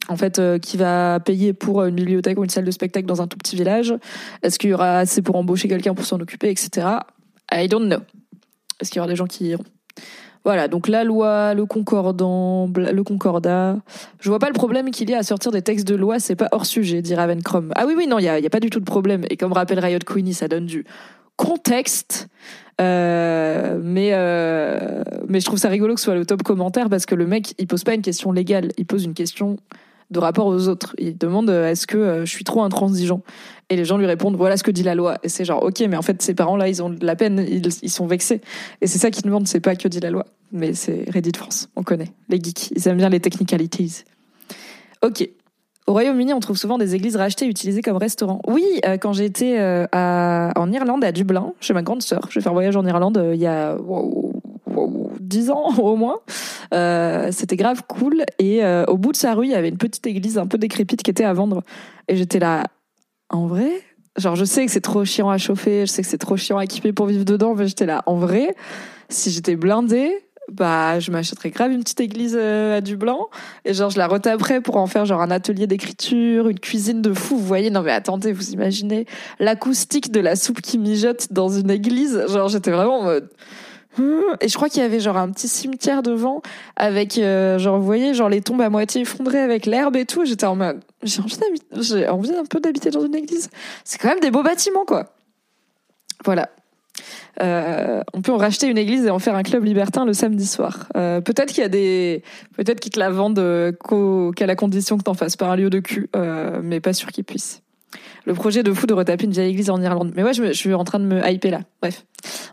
[0.08, 3.22] en fait, euh, qui va payer pour une bibliothèque ou une salle de spectacle dans
[3.22, 3.94] un tout petit village
[4.44, 6.88] Est-ce qu'il y aura assez pour embaucher quelqu'un pour s'en occuper, etc.
[7.52, 8.02] I don't know.
[8.80, 9.64] Est-ce qu'il y aura des gens qui iront?
[10.44, 13.78] Voilà, donc la loi, le concordant, le concordat.
[14.20, 16.36] Je vois pas le problème qu'il y a à sortir des textes de loi, c'est
[16.36, 17.72] pas hors sujet, dit Ravencrom.
[17.76, 19.26] Ah oui, oui, non, il y a, y a, pas du tout de problème.
[19.32, 20.86] Et comme rappelle Riot Queenie, ça donne du
[21.36, 22.28] contexte.
[22.82, 27.06] Euh, mais euh, mais je trouve ça rigolo que ce soit le top commentaire parce
[27.06, 29.58] que le mec, il pose pas une question légale, il pose une question
[30.12, 30.96] de rapport aux autres.
[30.98, 33.22] Il demande euh, est-ce que euh, je suis trop intransigeant?
[33.70, 35.18] Et les gens lui répondent voilà ce que dit la loi.
[35.24, 37.68] Et c'est genre ok, mais en fait ces parents-là ils ont de la peine, ils,
[37.82, 38.42] ils sont vexés.
[38.82, 40.26] Et c'est ça qu'ils demandent, c'est pas que dit la loi.
[40.52, 44.04] Mais c'est Reddit France, on connaît les geeks, ils aiment bien les technicalities.
[45.02, 45.28] Ok.
[45.88, 48.42] Au Royaume-Uni, on trouve souvent des églises rachetées et utilisées comme restaurants.
[48.48, 49.60] Oui, euh, quand j'étais
[49.94, 53.40] en Irlande, à Dublin, chez ma grande sœur, je vais faire voyage en Irlande il
[53.40, 53.78] y a
[55.20, 56.20] dix ans au moins.
[56.74, 58.24] Euh, c'était grave cool.
[58.40, 60.58] Et euh, au bout de sa rue, il y avait une petite église un peu
[60.58, 61.64] décrépite qui était à vendre.
[62.08, 62.66] Et j'étais là,
[63.30, 63.70] en vrai?
[64.18, 66.58] Genre, je sais que c'est trop chiant à chauffer, je sais que c'est trop chiant
[66.58, 68.56] à équiper pour vivre dedans, mais j'étais là, en vrai,
[69.10, 73.30] si j'étais blindée, bah je m'achèterais grave une petite église euh, à du blanc
[73.64, 77.14] et genre je la retaperais pour en faire genre un atelier d'écriture, une cuisine de
[77.14, 77.38] fou.
[77.38, 79.06] Vous voyez Non mais attendez, vous imaginez
[79.40, 83.30] l'acoustique de la soupe qui mijote dans une église Genre j'étais vraiment en mode
[84.42, 86.42] Et je crois qu'il y avait genre un petit cimetière devant
[86.76, 90.26] avec euh, genre vous voyez genre les tombes à moitié effondrées avec l'herbe et tout.
[90.26, 91.38] J'étais en mode j'ai envie
[91.80, 93.50] j'ai envie un peu d'habiter dans une église.
[93.84, 95.06] C'est quand même des beaux bâtiments quoi.
[96.24, 96.50] Voilà.
[97.42, 100.46] Euh, on peut en racheter une église et en faire un club libertin le samedi
[100.46, 100.88] soir.
[100.96, 102.24] Euh, peut-être qu'il y a des,
[102.56, 103.72] peut-être qu'ils te la vendent euh,
[104.36, 107.12] qu'à la condition que t'en fasses pas un lieu de cul, euh, mais pas sûr
[107.12, 107.62] qu'ils puissent.
[108.26, 110.12] Le projet de fou de retaper une vieille église en Irlande.
[110.16, 111.60] Mais ouais, je, suis en train de me hyper là.
[111.82, 112.06] Bref.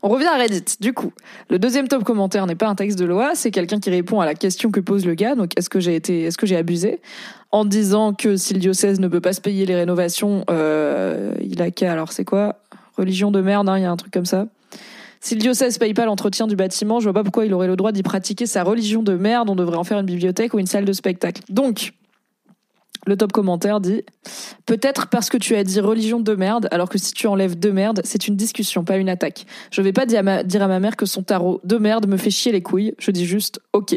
[0.02, 0.76] On revient à Reddit.
[0.80, 1.12] Du coup,
[1.48, 4.26] le deuxième top commentaire n'est pas un texte de loi, c'est quelqu'un qui répond à
[4.26, 5.34] la question que pose le gars.
[5.34, 7.00] Donc, est-ce que j'ai été, est-ce que j'ai abusé?
[7.50, 11.62] En disant que si le diocèse ne peut pas se payer les rénovations, euh, il
[11.62, 12.56] a qu'à, alors c'est quoi?
[12.98, 14.48] Religion de merde, hein, il y a un truc comme ça.
[15.20, 17.76] Si le diocèse paye pas l'entretien du bâtiment, je vois pas pourquoi il aurait le
[17.76, 19.48] droit d'y pratiquer sa religion de merde.
[19.48, 21.42] On devrait en faire une bibliothèque ou une salle de spectacle.
[21.48, 21.92] Donc,
[23.06, 24.02] le top commentaire dit
[24.66, 27.70] Peut-être parce que tu as dit religion de merde, alors que si tu enlèves de
[27.70, 29.46] merde, c'est une discussion, pas une attaque.
[29.70, 32.06] Je vais pas dire à ma, dire à ma mère que son tarot de merde
[32.06, 32.94] me fait chier les couilles.
[32.98, 33.96] Je dis juste OK.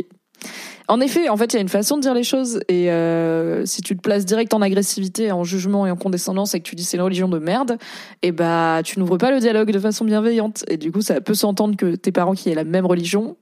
[0.87, 2.59] En effet, en fait, il y a une façon de dire les choses.
[2.67, 6.59] Et euh, si tu te places direct en agressivité, en jugement et en condescendance et
[6.59, 7.77] que tu dis c'est une religion de merde,
[8.21, 10.63] et eh bah tu n'ouvres pas le dialogue de façon bienveillante.
[10.67, 13.37] Et du coup, ça peut s'entendre que tes parents qui aient la même religion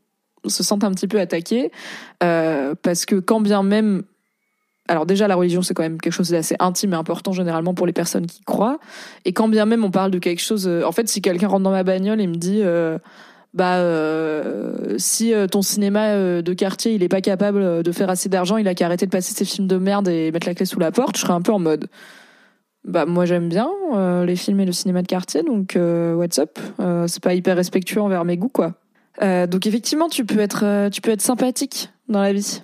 [0.45, 1.71] se sentent un petit peu attaqués.
[2.21, 4.03] Euh, parce que quand bien même...
[4.89, 7.87] Alors déjà, la religion, c'est quand même quelque chose d'assez intime et important généralement pour
[7.87, 8.79] les personnes qui croient.
[9.23, 10.67] Et quand bien même on parle de quelque chose...
[10.67, 12.61] Euh, en fait, si quelqu'un rentre dans ma bagnole et me dit...
[12.61, 12.97] Euh,
[13.53, 18.57] bah euh, si ton cinéma de quartier il est pas capable de faire assez d'argent,
[18.57, 20.79] il a qu'à arrêter de passer ses films de merde et mettre la clé sous
[20.79, 21.85] la porte, je serais un peu en mode
[22.83, 23.69] bah moi j'aime bien
[24.25, 26.57] les films et le cinéma de quartier donc what's up?
[27.05, 28.73] C'est pas hyper respectueux envers mes goûts quoi.
[29.21, 32.63] donc effectivement tu peux être tu peux être sympathique dans la vie.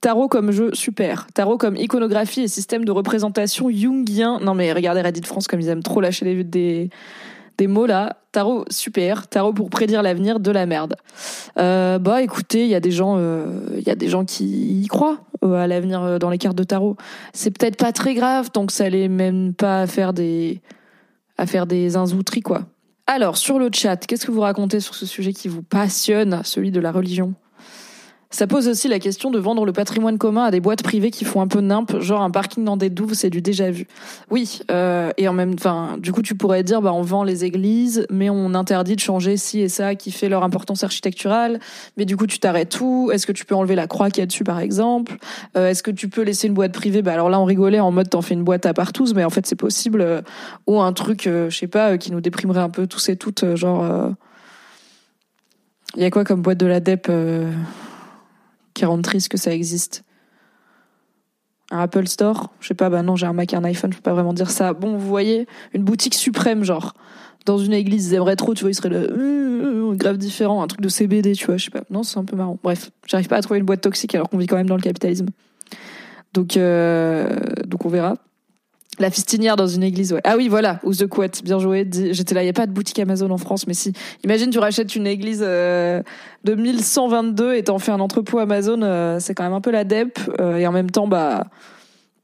[0.00, 1.26] Tarot comme jeu, super.
[1.34, 4.38] Tarot comme iconographie et système de représentation jungien.
[4.40, 6.90] Non mais regardez Reddit France comme ils aiment trop lâcher les des
[7.58, 8.16] des mots là.
[8.30, 9.26] Tarot, super.
[9.26, 10.94] Tarot pour prédire l'avenir de la merde.
[11.58, 14.82] Euh, bah écoutez, il y a des gens, il euh, y a des gens qui
[14.82, 16.96] y croient euh, à l'avenir euh, dans les cartes de tarot.
[17.32, 20.60] C'est peut-être pas très grave tant que ça les mène pas à faire des,
[21.36, 21.90] à faire des
[22.44, 22.62] quoi.
[23.08, 26.70] Alors sur le chat, qu'est-ce que vous racontez sur ce sujet qui vous passionne, celui
[26.70, 27.34] de la religion?
[28.30, 31.24] Ça pose aussi la question de vendre le patrimoine commun à des boîtes privées qui
[31.24, 33.86] font un peu nimp, genre un parking dans des douves, c'est du déjà vu.
[34.30, 37.46] Oui, euh, et en même, enfin, du coup, tu pourrais dire, bah, on vend les
[37.46, 41.58] églises, mais on interdit de changer ci et ça qui fait leur importance architecturale.
[41.96, 43.10] Mais du coup, tu t'arrêtes tout.
[43.12, 45.16] Est-ce que tu peux enlever la croix qui est dessus, par exemple?
[45.56, 47.00] Euh, Est-ce que tu peux laisser une boîte privée?
[47.00, 49.30] Bah alors là, on rigolait en mode t'en fais une boîte à partous, mais en
[49.30, 50.02] fait, c'est possible.
[50.02, 50.20] Euh,
[50.66, 53.54] ou un truc, euh, je sais pas, qui nous déprimerait un peu tous et toutes,
[53.54, 54.14] genre.
[55.96, 57.10] Il y a quoi comme boîte de la DEP
[58.78, 60.04] qui rend triste que ça existe.
[61.70, 63.98] Un Apple Store, je sais pas, bah non, j'ai un Mac et un iPhone, je
[63.98, 64.72] peux pas vraiment dire ça.
[64.72, 66.94] Bon, vous voyez, une boutique suprême, genre,
[67.44, 70.66] dans une église, ils aimeraient trop, tu vois, ils seraient là, euh, grave différent, un
[70.66, 71.82] truc de CBD, tu vois, je sais pas.
[71.90, 72.58] Non, c'est un peu marrant.
[72.62, 74.82] Bref, j'arrive pas à trouver une boîte toxique alors qu'on vit quand même dans le
[74.82, 75.26] capitalisme.
[76.32, 77.36] Donc, euh,
[77.66, 78.16] donc on verra.
[78.98, 80.20] La fistinière dans une église, ouais.
[80.24, 81.88] Ah oui, voilà, ou The Couette, bien joué.
[82.10, 83.92] J'étais là, il n'y a pas de boutique Amazon en France, mais si.
[84.24, 86.02] Imagine, tu rachètes une église euh,
[86.44, 89.84] de 1122 et t'en fais un entrepôt Amazon, euh, c'est quand même un peu la
[89.84, 90.18] DEP.
[90.40, 91.46] Euh, et en même temps, bah,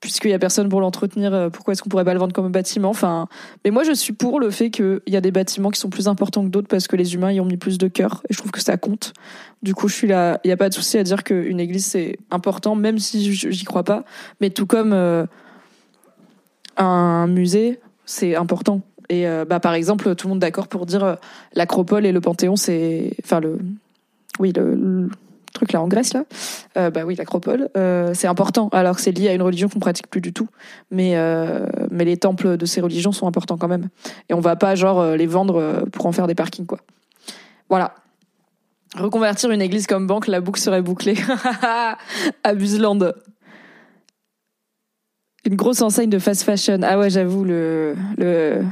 [0.01, 2.51] puisqu'il y a personne pour l'entretenir, pourquoi est-ce qu'on pourrait pas le vendre comme un
[2.51, 2.91] bâtiment?
[2.91, 3.29] Enfin,
[3.65, 6.09] mais moi, je suis pour le fait qu'il y a des bâtiments qui sont plus
[6.09, 8.23] importants que d'autres parce que les humains y ont mis plus de cœur.
[8.29, 9.13] Et je trouve que ça compte.
[9.63, 10.41] Du coup, je suis là.
[10.43, 13.65] Il n'y a pas de souci à dire qu'une église, c'est important, même si j'y
[13.65, 14.05] crois pas.
[14.41, 14.93] Mais tout comme
[16.77, 18.83] un musée, c'est important.
[19.09, 21.15] Et euh, bah, par exemple, tout le monde d'accord pour dire euh,
[21.55, 23.13] l'acropole et le panthéon, c'est.
[23.25, 23.59] Enfin, le.
[24.39, 25.09] Oui, le,
[25.53, 26.25] truc là en Grèce, là.
[26.77, 27.69] Euh, bah oui, l'acropole,
[28.13, 30.49] c'est important, alors que c'est lié à une religion qu'on pratique plus du tout.
[30.91, 31.17] Mais,
[31.93, 33.89] mais les temples de ces religions sont importants quand même.
[34.29, 36.81] Et on va pas, genre, les vendre pour en faire des parkings, quoi.
[37.69, 37.95] Voilà.
[38.97, 41.17] Reconvertir une église comme banque, la boucle serait bouclée.
[42.43, 43.13] Abuseland.
[45.47, 46.81] Une grosse enseigne de fast fashion.
[46.83, 48.65] Ah ouais, j'avoue, le, le,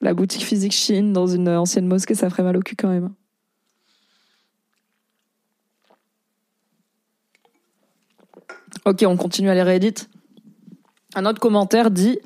[0.00, 3.10] la boutique physique Chine dans une ancienne mosquée, ça ferait mal au cul quand même.
[8.84, 10.04] Ok, on continue à les rééditer.
[11.14, 12.18] Un autre commentaire dit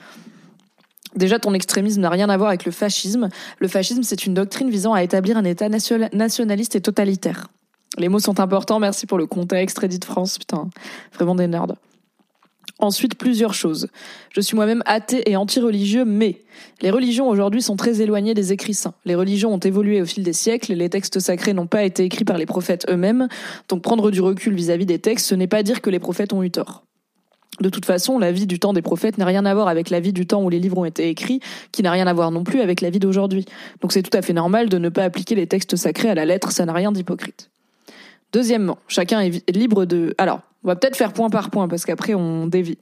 [1.14, 3.28] Déjà, ton extrémisme n'a rien à voir avec le fascisme.
[3.58, 7.48] Le fascisme, c'est une doctrine visant à établir un État nationaliste et totalitaire.
[7.96, 10.68] Les mots sont importants, merci pour le contexte, Reddit France, putain,
[11.14, 11.68] vraiment des nerds.
[12.78, 13.88] Ensuite, plusieurs choses.
[14.34, 16.40] Je suis moi-même athée et anti-religieux, mais
[16.82, 18.92] les religions aujourd'hui sont très éloignées des écrits saints.
[19.06, 22.26] Les religions ont évolué au fil des siècles, les textes sacrés n'ont pas été écrits
[22.26, 23.28] par les prophètes eux-mêmes,
[23.70, 26.42] donc prendre du recul vis-à-vis des textes, ce n'est pas dire que les prophètes ont
[26.42, 26.84] eu tort.
[27.60, 30.00] De toute façon, la vie du temps des prophètes n'a rien à voir avec la
[30.00, 31.40] vie du temps où les livres ont été écrits,
[31.72, 33.46] qui n'a rien à voir non plus avec la vie d'aujourd'hui.
[33.80, 36.26] Donc c'est tout à fait normal de ne pas appliquer les textes sacrés à la
[36.26, 37.48] lettre, ça n'a rien d'hypocrite.
[38.36, 40.14] Deuxièmement, chacun est libre de...
[40.18, 42.76] Alors, on va peut-être faire point par point parce qu'après on dévie.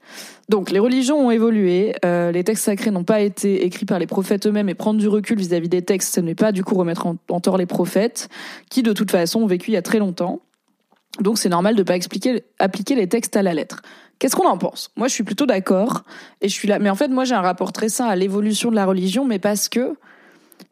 [0.49, 4.09] Donc les religions ont évolué, euh, les textes sacrés n'ont pas été écrits par les
[4.09, 7.07] prophètes eux-mêmes et prendre du recul vis-à-vis des textes, ce n'est pas du coup remettre
[7.07, 8.29] en, tort les prophètes
[8.69, 10.41] qui de toute façon ont vécu il y a très longtemps.
[11.21, 13.83] Donc c'est normal de pas expliquer, appliquer les textes à la lettre.
[14.19, 14.91] Qu'est-ce qu'on en pense?
[14.97, 16.03] Moi, je suis plutôt d'accord
[16.41, 16.81] et je suis là.
[16.81, 19.39] Mais en fait, moi, j'ai un rapport très sain à l'évolution de la religion, mais
[19.39, 19.95] parce que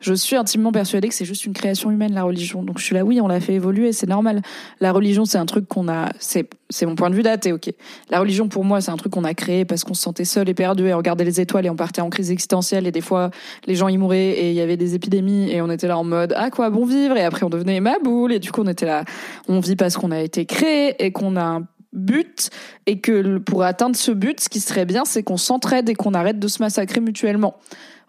[0.03, 2.62] je suis intimement persuadée que c'est juste une création humaine la religion.
[2.62, 4.43] Donc je suis là, oui, on l'a fait évoluer, c'est normal.
[4.81, 7.71] La religion, c'est un truc qu'on a, c'est c'est mon point de vue daté, ok.
[8.11, 10.49] La religion pour moi, c'est un truc qu'on a créé parce qu'on se sentait seul
[10.49, 13.03] et perdu et on regardait les étoiles et on partait en crise existentielle et des
[13.03, 13.31] fois
[13.67, 16.05] les gens y mouraient et il y avait des épidémies et on était là en
[16.05, 17.17] mode ah quoi bon vivre?
[17.17, 19.05] Et après on devenait ma boule et du coup on était là,
[19.49, 22.51] on vit parce qu'on a été créé et qu'on a un but
[22.87, 26.15] et que pour atteindre ce but, ce qui serait bien, c'est qu'on s'entraide et qu'on
[26.15, 27.57] arrête de se massacrer mutuellement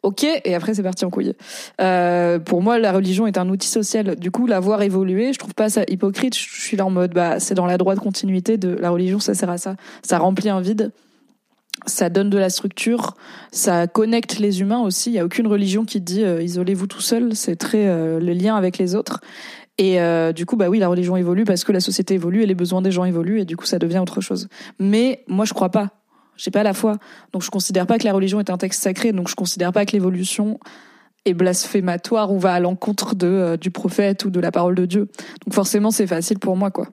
[0.04, 1.34] ok, et après c'est parti en couille.
[1.82, 4.16] Euh, pour moi, la religion est un outil social.
[4.16, 6.38] Du coup, la voir évoluer, je trouve pas ça hypocrite.
[6.38, 9.34] Je suis là en mode, bah, c'est dans la droite continuité de la religion, ça
[9.34, 9.76] sert à ça.
[10.04, 10.92] Ça remplit un vide.
[11.88, 13.16] Ça donne de la structure,
[13.52, 15.10] ça connecte les humains aussi.
[15.10, 17.36] Il y a aucune religion qui dit euh, isolez-vous tout seul.
[17.36, 19.22] C'est très euh, le lien avec les autres.
[19.78, 22.46] Et euh, du coup, bah oui, la religion évolue parce que la société évolue et
[22.46, 24.48] les besoins des gens évoluent et du coup, ça devient autre chose.
[24.80, 26.03] Mais moi, je crois pas
[26.38, 26.98] j'ai pas la foi.
[27.32, 29.86] Donc je considère pas que la religion est un texte sacré, donc je considère pas
[29.86, 30.60] que l'évolution
[31.26, 34.86] est blasphématoire ou va à l'encontre de euh, du prophète ou de la parole de
[34.86, 35.08] Dieu.
[35.46, 36.88] Donc forcément, c'est facile pour moi quoi.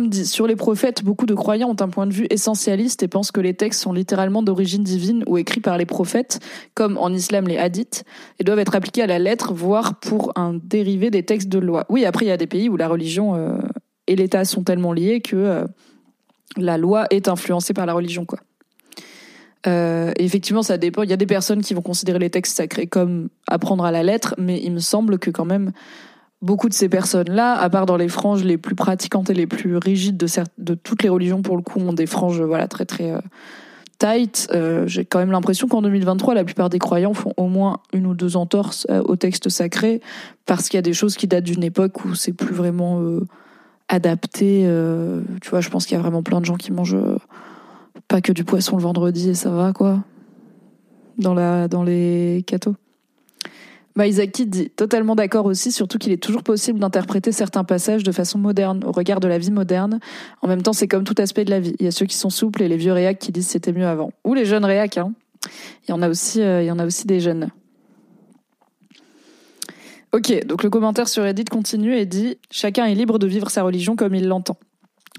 [0.00, 3.30] Dit Sur les prophètes, beaucoup de croyants ont un point de vue essentialiste et pensent
[3.30, 6.40] que les textes sont littéralement d'origine divine ou écrits par les prophètes,
[6.74, 8.04] comme en islam les hadiths,
[8.40, 11.86] et doivent être appliqués à la lettre, voire pour un dérivé des textes de loi.
[11.88, 13.58] Oui, après, il y a des pays où la religion euh,
[14.08, 15.64] et l'État sont tellement liés que euh,
[16.56, 18.38] la loi est influencée par la religion, quoi.
[19.66, 21.02] Euh, effectivement, ça dépend.
[21.02, 24.02] Il y a des personnes qui vont considérer les textes sacrés comme apprendre à la
[24.02, 25.72] lettre, mais il me semble que quand même
[26.42, 29.76] beaucoup de ces personnes-là, à part dans les franges les plus pratiquantes et les plus
[29.76, 30.26] rigides de,
[30.58, 33.20] de toutes les religions, pour le coup, ont des franges voilà très très euh,
[33.98, 34.48] tight.
[34.52, 38.06] Euh, J'ai quand même l'impression qu'en 2023, la plupart des croyants font au moins une
[38.06, 40.00] ou deux entorses euh, au texte sacré,
[40.44, 43.02] parce qu'il y a des choses qui datent d'une époque où c'est plus vraiment
[43.88, 44.62] adapté.
[44.64, 47.18] Euh, tu vois, je pense qu'il y a vraiment plein de gens qui mangent euh,
[48.08, 50.04] pas que du poisson le vendredi et ça va, quoi.
[51.18, 52.74] Dans, la, dans les cathos.
[53.98, 58.38] Isaki dit totalement d'accord aussi, surtout qu'il est toujours possible d'interpréter certains passages de façon
[58.38, 60.00] moderne, au regard de la vie moderne.
[60.42, 61.74] En même temps, c'est comme tout aspect de la vie.
[61.78, 63.86] Il y a ceux qui sont souples et les vieux réacs qui disent c'était mieux
[63.86, 64.10] avant.
[64.24, 65.12] Ou les jeunes réacs, hein.
[65.86, 67.48] Il y en a aussi, euh, il y en a aussi des jeunes.
[70.16, 73.62] Ok, donc le commentaire sur Reddit continue et dit Chacun est libre de vivre sa
[73.64, 74.56] religion comme il l'entend.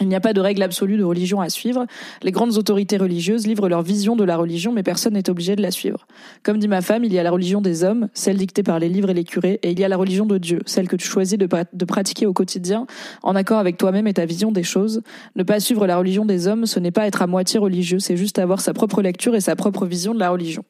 [0.01, 1.85] Il n'y a pas de règle absolue de religion à suivre.
[2.23, 5.61] Les grandes autorités religieuses livrent leur vision de la religion, mais personne n'est obligé de
[5.61, 6.07] la suivre.
[6.41, 8.89] Comme dit ma femme, il y a la religion des hommes, celle dictée par les
[8.89, 11.07] livres et les curés, et il y a la religion de Dieu, celle que tu
[11.07, 12.87] choisis de, de pratiquer au quotidien,
[13.21, 15.03] en accord avec toi-même et ta vision des choses.
[15.35, 18.17] Ne pas suivre la religion des hommes, ce n'est pas être à moitié religieux, c'est
[18.17, 20.65] juste avoir sa propre lecture et sa propre vision de la religion.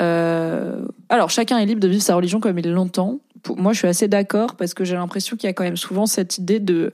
[0.00, 3.20] Euh, alors, chacun est libre de vivre sa religion comme il l'entend
[3.56, 6.06] moi, je suis assez d'accord parce que j'ai l'impression qu'il y a quand même souvent
[6.06, 6.92] cette idée de,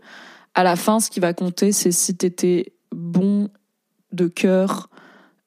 [0.54, 3.48] à la fin, ce qui va compter, c'est si t'étais bon
[4.12, 4.88] de cœur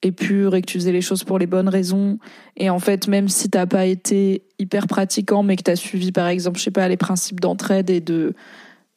[0.03, 2.17] et pur et que tu faisais les choses pour les bonnes raisons.
[2.57, 6.27] Et en fait, même si t'as pas été hyper pratiquant, mais que t'as suivi, par
[6.27, 8.33] exemple, je sais pas, les principes d'entraide et de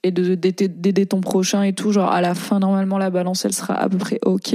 [0.03, 3.55] et de d'aider ton prochain et tout, genre à la fin, normalement, la balance, elle
[3.55, 4.55] sera à peu près ok.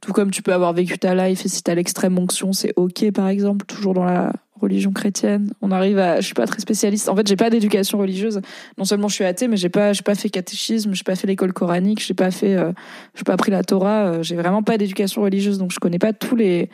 [0.00, 3.10] Tout comme tu peux avoir vécu ta life et si t'as l'extrême onction, c'est ok,
[3.12, 5.52] par exemple, toujours dans la religion chrétienne.
[5.60, 7.08] On arrive à, je suis pas très spécialiste.
[7.08, 8.40] En fait, j'ai pas d'éducation religieuse.
[8.78, 11.26] Non seulement je suis athée, mais j'ai pas, j'ai pas fait catéchisme, j'ai pas fait
[11.26, 12.72] l'école coranique, j'ai pas fait, euh,
[13.14, 14.06] j'ai pas appris la Torah.
[14.06, 16.70] Euh, j'ai vraiment pas d'éducation religieuse, donc je connais pas tous les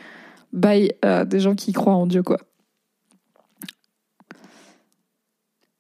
[0.52, 2.38] bails euh, des gens qui croient en Dieu, quoi.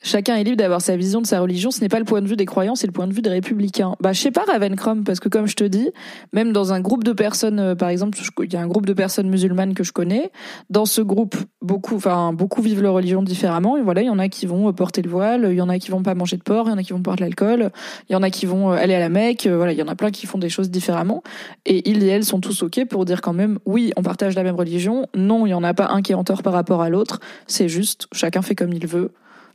[0.04, 1.70] Chacun est libre d'avoir sa vision de sa religion.
[1.70, 3.30] Ce n'est pas le point de vue des croyants, c'est le point de vue des
[3.30, 3.94] républicains.
[4.00, 5.90] Bah, je sais pas, Ravencrom, parce que comme je te dis,
[6.32, 8.94] même dans un groupe de personnes, euh, par exemple, il y a un groupe de
[8.94, 10.32] personnes musulmanes que je connais.
[10.70, 13.76] Dans ce groupe, beaucoup, enfin, beaucoup vivent leur religion différemment.
[13.76, 15.68] Et voilà, il y en a qui vont euh, porter le voile, il y en
[15.68, 17.22] a qui vont pas manger de porc, il y en a qui vont boire de
[17.22, 17.70] l'alcool,
[18.08, 19.46] il y en a qui vont euh, aller à la Mecque.
[19.46, 21.22] Voilà, il y en a plein qui font des choses différemment.
[21.64, 24.42] Et ils et elles sont tous ok pour dire quand même, oui, on partage la
[24.42, 25.06] même religion.
[25.14, 27.20] Non, il y en a pas un qui est en tort par rapport à l'autre.
[27.46, 29.12] C'est juste, chacun fait comme il veut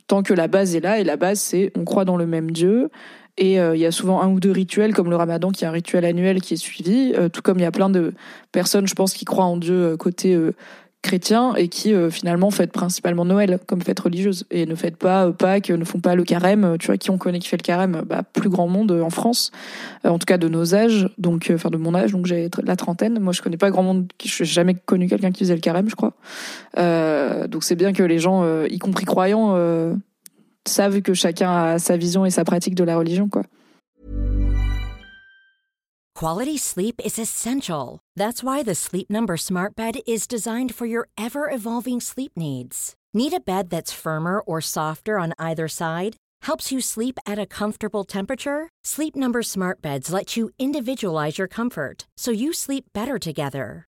[0.08, 2.50] tant que la base est là, et la base c'est on croit dans le même
[2.50, 2.90] Dieu,
[3.38, 5.66] et euh, il y a souvent un ou deux rituels, comme le ramadan, qui est
[5.68, 8.12] un rituel annuel qui est suivi, euh, tout comme il y a plein de
[8.50, 10.36] personnes, je pense, qui croient en Dieu euh, côté
[11.00, 15.70] chrétiens et qui finalement fêtent principalement Noël comme fête religieuse et ne fêtent pas Pâques,
[15.70, 16.76] ne font pas le carême.
[16.80, 18.02] Tu vois, qui on connaît qui fait le carême?
[18.04, 19.52] Bah, Plus grand monde en France,
[20.02, 23.20] en tout cas de nos âges, donc enfin de mon âge, donc j'ai la trentaine.
[23.20, 25.88] Moi, je connais pas grand monde, je n'ai jamais connu quelqu'un qui faisait le carême,
[25.88, 26.14] je crois.
[27.46, 29.54] donc c'est bien que les gens, y compris croyants,
[30.68, 33.44] savent que chacun a sa vision et sa pratique de la religion, quoi.
[36.14, 38.00] Quality sleep is essential.
[38.16, 42.94] That's why the Sleep Number Smart Bed is designed for your ever-evolving sleep needs.
[43.14, 46.16] Need a bed that's firmer or softer on either side?
[46.42, 48.68] Helps you sleep at a comfortable temperature?
[48.84, 53.87] Sleep Number Smart Beds let you individualize your comfort so you sleep better together.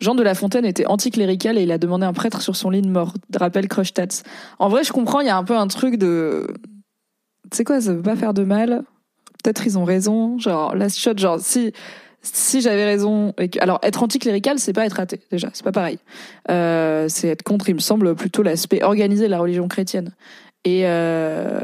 [0.00, 2.82] Jean de La Fontaine était anticlérical et il a demandé un prêtre sur son lit
[2.82, 3.14] de mort.
[3.34, 4.22] Rappel Tats.
[4.58, 6.46] En vrai, je comprends, il y a un peu un truc de.
[7.50, 8.82] Tu sais quoi, ça veut pas faire de mal.
[9.42, 10.38] Peut-être ils ont raison.
[10.38, 11.72] Genre, last shot, genre, si
[12.24, 15.98] si j'avais raison, alors être anticlérical, c'est pas être athée déjà, c'est pas pareil.
[16.50, 20.14] Euh, c'est être contre, il me semble, plutôt l'aspect organisé de la religion chrétienne.
[20.64, 21.60] Et euh,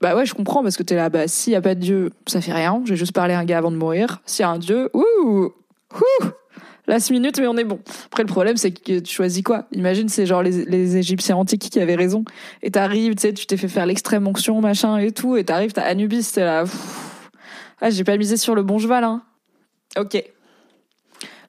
[0.00, 2.10] bah ouais, je comprends parce que t'es là, bah s'il y a pas de Dieu,
[2.26, 2.82] ça fait rien.
[2.84, 4.20] J'ai juste parlé à un gars avant de mourir.
[4.26, 5.02] S'il y a un Dieu, ouh,
[5.94, 6.30] ouh,
[6.86, 7.80] last minute, mais on est bon.
[8.06, 9.66] Après le problème, c'est que tu choisis quoi?
[9.72, 12.24] Imagine, c'est genre les, Égyptiens antiques qui avaient raison.
[12.62, 15.72] Et t'arrives, tu sais, tu t'es fait faire l'extrême onction, machin et tout, et t'arrives,
[15.72, 16.64] t'as Anubis, t'es là.
[17.80, 19.22] Ah, j'ai pas misé sur le bon cheval, hein.
[19.98, 20.22] Ok.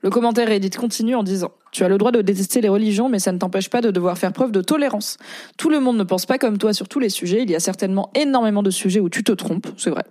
[0.02, 3.20] Le commentaire Reddit continue en disant tu as le droit de détester les religions, mais
[3.20, 5.18] ça ne t'empêche pas de devoir faire preuve de tolérance.
[5.58, 7.44] Tout le monde ne pense pas comme toi sur tous les sujets.
[7.44, 10.06] Il y a certainement énormément de sujets où tu te trompes, c'est vrai.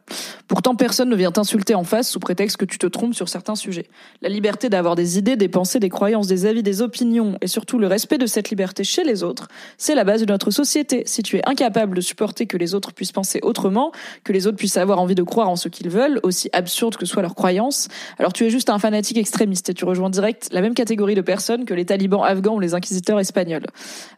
[0.46, 3.54] Pourtant, personne ne vient t'insulter en face sous prétexte que tu te trompes sur certains
[3.54, 3.86] sujets.
[4.20, 7.78] La liberté d'avoir des idées, des pensées, des croyances, des avis, des opinions, et surtout
[7.78, 9.48] le respect de cette liberté chez les autres,
[9.78, 11.04] c'est la base de notre société.
[11.06, 13.90] Si tu es incapable de supporter que les autres puissent penser autrement,
[14.22, 17.06] que les autres puissent avoir envie de croire en ce qu'ils veulent, aussi absurde que
[17.06, 17.88] soient leurs croyances,
[18.18, 21.22] alors tu es juste un fanatique extrémiste et tu rejoins direct la même catégorie de
[21.22, 23.66] personnes que les talibans afghans ou les inquisiteurs espagnols.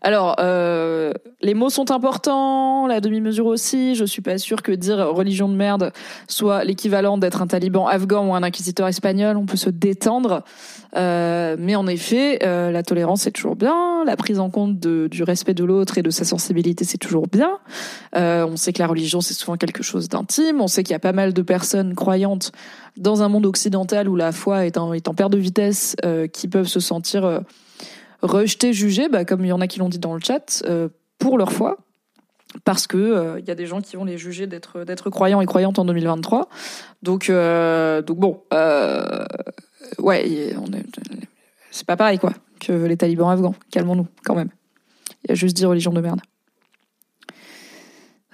[0.00, 1.12] Alors, euh,
[1.42, 3.94] les mots sont importants, la demi-mesure aussi.
[3.94, 5.92] Je suis pas sûre que dire religion de merde
[6.28, 9.36] soit l'équivalent d'être un taliban afghan ou un inquisiteur espagnol.
[9.36, 10.42] On peut se détendre.
[10.96, 15.22] Euh, mais en effet, euh, la tolérance c'est toujours bien, la prise en compte du
[15.22, 17.58] respect de l'autre et de sa sensibilité c'est toujours bien.
[18.14, 21.00] On sait que la religion c'est souvent quelque chose d'intime, on sait qu'il y a
[21.00, 22.52] pas mal de personnes croyantes
[22.96, 26.48] dans un monde occidental où la foi est en, est perte de vitesse, euh, qui
[26.48, 27.40] peuvent se sentir euh,
[28.22, 30.62] rejetées, jugées, bah, comme il y en a qui l'ont dit dans le chat,
[31.18, 31.78] pour leur foi
[32.64, 35.78] parce que il y a des gens qui vont les juger d'être croyants et croyantes
[35.78, 36.48] en 2023.
[37.02, 38.42] Donc donc bon
[39.98, 40.54] ouais,
[41.70, 43.54] c'est pas pareil quoi que les talibans afghans.
[43.70, 44.48] Calmons-nous quand même.
[45.24, 46.20] Il y a juste dit religion de merde.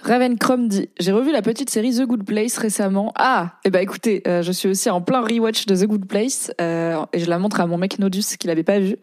[0.04, 3.12] Raven Chrome dit J'ai revu la petite série The Good Place récemment.
[3.14, 6.50] Ah Eh ben écoutez, euh, je suis aussi en plein rewatch de The Good Place
[6.60, 8.96] euh, et je la montre à mon mec Nodus qui l'avait pas vu.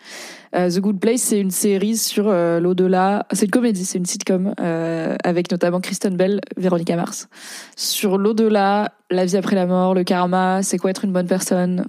[0.56, 3.26] Euh, The Good Place, c'est une série sur l'au-delà.
[3.32, 7.30] C'est une comédie, c'est une sitcom avec notamment Kristen Bell, Véronica Mars.
[7.78, 11.86] Sur l'au-delà, la vie après la mort, le karma, c'est quoi être une bonne personne,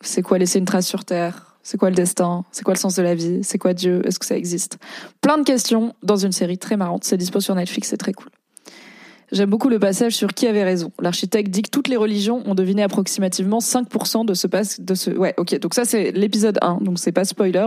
[0.00, 1.58] c'est quoi laisser une trace sur Terre?
[1.62, 2.44] C'est quoi le destin?
[2.52, 3.40] C'est quoi le sens de la vie?
[3.42, 4.00] C'est quoi Dieu?
[4.06, 4.78] Est-ce que ça existe?
[5.20, 7.02] Plein de questions dans une série très marrante.
[7.02, 8.30] C'est dispo sur Netflix, c'est très cool.
[9.32, 10.92] J'aime beaucoup le passage sur qui avait raison.
[11.00, 15.10] L'architecte dit que toutes les religions ont deviné approximativement 5% de ce passe, de ce,
[15.10, 15.58] ouais, ok.
[15.58, 16.78] Donc ça, c'est l'épisode 1.
[16.82, 17.66] Donc c'est pas spoiler.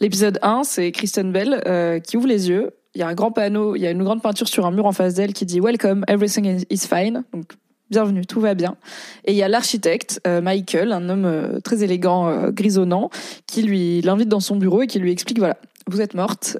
[0.00, 2.70] L'épisode 1, c'est Kristen Bell, euh, qui ouvre les yeux.
[2.94, 4.84] Il y a un grand panneau, il y a une grande peinture sur un mur
[4.84, 7.24] en face d'elle qui dit Welcome, everything is fine.
[7.32, 7.52] Donc
[7.90, 8.76] bienvenue, tout va bien.
[9.24, 13.08] Et il y a l'architecte euh, Michael, un homme euh, très élégant, grisonnant,
[13.46, 16.58] qui lui l'invite dans son bureau et qui lui explique voilà, vous êtes morte,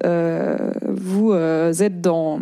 [0.83, 2.39] vous êtes dans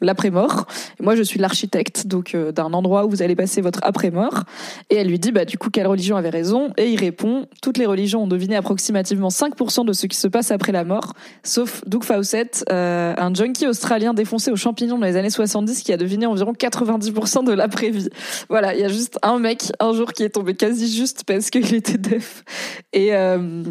[0.00, 0.66] l'après-mort.
[1.00, 4.44] Moi, je suis l'architecte donc euh, d'un endroit où vous allez passer votre après-mort.
[4.90, 6.72] Et elle lui dit, bah du coup, quelle religion avait raison?
[6.76, 10.50] Et il répond, toutes les religions ont deviné approximativement 5% de ce qui se passe
[10.50, 15.16] après la mort, sauf Doug Fawcett, euh, un junkie australien défoncé aux champignons dans les
[15.16, 18.08] années 70 qui a deviné environ 90% de l'après-vie.
[18.48, 21.50] Voilà, il y a juste un mec un jour qui est tombé quasi juste parce
[21.50, 22.44] qu'il était def.
[22.92, 23.62] Et euh,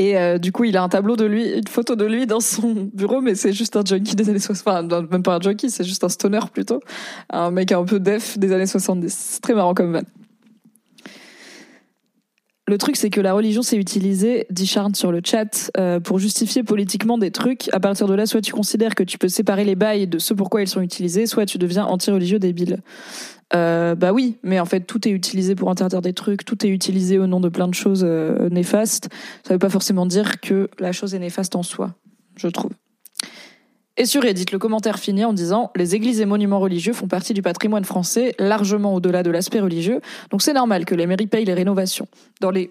[0.00, 2.40] et euh, du coup, il a un tableau de lui, une photo de lui dans
[2.40, 4.90] son bureau, mais c'est juste un junkie des années 60.
[4.90, 6.80] Enfin, même pas un junkie, c'est juste un stoner plutôt.
[7.28, 9.12] Un mec un peu def des années 70.
[9.12, 10.04] C'est très marrant comme man.
[12.66, 16.18] Le truc, c'est que la religion s'est utilisée, dit Charles sur le chat, euh, pour
[16.18, 17.68] justifier politiquement des trucs.
[17.74, 20.32] À partir de là, soit tu considères que tu peux séparer les bails de ce
[20.32, 22.78] pourquoi ils sont utilisés, soit tu deviens anti-religieux débile.
[23.54, 26.68] Euh, bah oui, mais en fait, tout est utilisé pour interdire des trucs, tout est
[26.68, 29.08] utilisé au nom de plein de choses euh, néfastes.
[29.46, 31.94] Ça veut pas forcément dire que la chose est néfaste en soi,
[32.36, 32.72] je trouve.
[33.96, 37.34] Et sur Reddit, le commentaire finit en disant Les églises et monuments religieux font partie
[37.34, 41.44] du patrimoine français, largement au-delà de l'aspect religieux, donc c'est normal que les mairies payent
[41.44, 42.06] les rénovations.
[42.40, 42.70] Dans les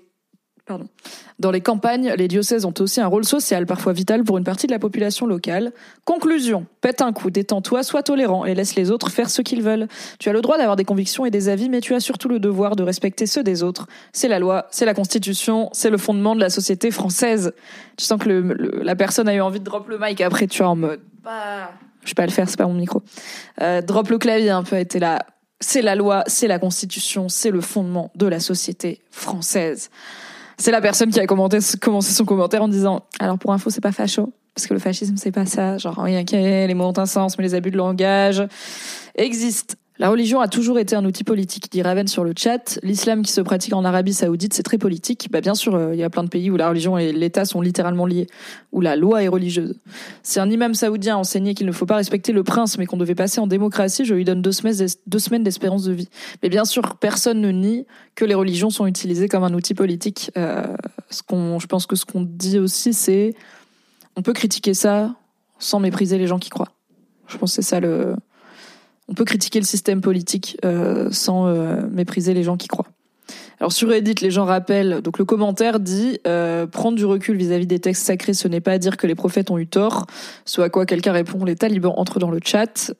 [1.39, 4.67] dans les campagnes, les diocèses ont aussi un rôle social, parfois vital pour une partie
[4.67, 5.71] de la population locale.
[6.05, 9.87] Conclusion, pète un coup, détends-toi, sois tolérant et laisse les autres faire ce qu'ils veulent.
[10.19, 12.39] Tu as le droit d'avoir des convictions et des avis, mais tu as surtout le
[12.39, 13.87] devoir de respecter ceux des autres.
[14.11, 17.53] C'est la loi, c'est la constitution, c'est le fondement de la société française.
[17.97, 18.29] Tu sens que
[18.83, 20.99] la personne a eu envie de drop le mic après, tu es en mode...
[21.23, 21.71] Bah...
[22.03, 23.03] Je vais pas le faire, c'est pas mon micro.
[23.61, 25.25] Euh, drop le clavier un peu, été là.
[25.59, 29.89] C'est la loi, c'est la constitution, c'est le fondement de la société française.
[30.59, 33.79] C'est la personne qui a commenté, commencé son commentaire en disant Alors pour info, c'est
[33.79, 35.77] pas facho, parce que le fascisme, c'est pas ça.
[35.77, 38.45] Genre, rien a les mots ont un sens, mais les abus de langage
[39.15, 39.75] existent.
[40.01, 42.79] La religion a toujours été un outil politique, dit Raven sur le chat.
[42.83, 45.27] L'islam qui se pratique en Arabie Saoudite, c'est très politique.
[45.29, 47.43] Bah, bien sûr, euh, il y a plein de pays où la religion et l'État
[47.43, 48.27] sont littéralement liés,
[48.71, 49.75] où la loi est religieuse.
[50.23, 53.13] Si un imam saoudien enseignait qu'il ne faut pas respecter le prince, mais qu'on devait
[53.13, 56.07] passer en démocratie, je lui donne deux semaines d'espérance de vie.
[56.41, 57.85] Mais bien sûr, personne ne nie
[58.15, 60.31] que les religions sont utilisées comme un outil politique.
[60.37, 60.63] Euh,
[61.09, 63.33] ce qu'on, je pense que ce qu'on dit aussi, c'est
[64.15, 65.15] on peut critiquer ça
[65.59, 66.71] sans mépriser les gens qui croient.
[67.27, 68.15] Je pense que c'est ça le
[69.09, 72.87] on peut critiquer le système politique euh, sans euh, mépriser les gens qui croient.
[73.59, 77.67] Alors sur Reddit, les gens rappellent, donc le commentaire dit euh, prendre du recul vis-à-vis
[77.67, 80.05] des textes sacrés, ce n'est pas dire que les prophètes ont eu tort.
[80.45, 82.93] Soit à quoi quelqu'un répond les talibans entrent dans le chat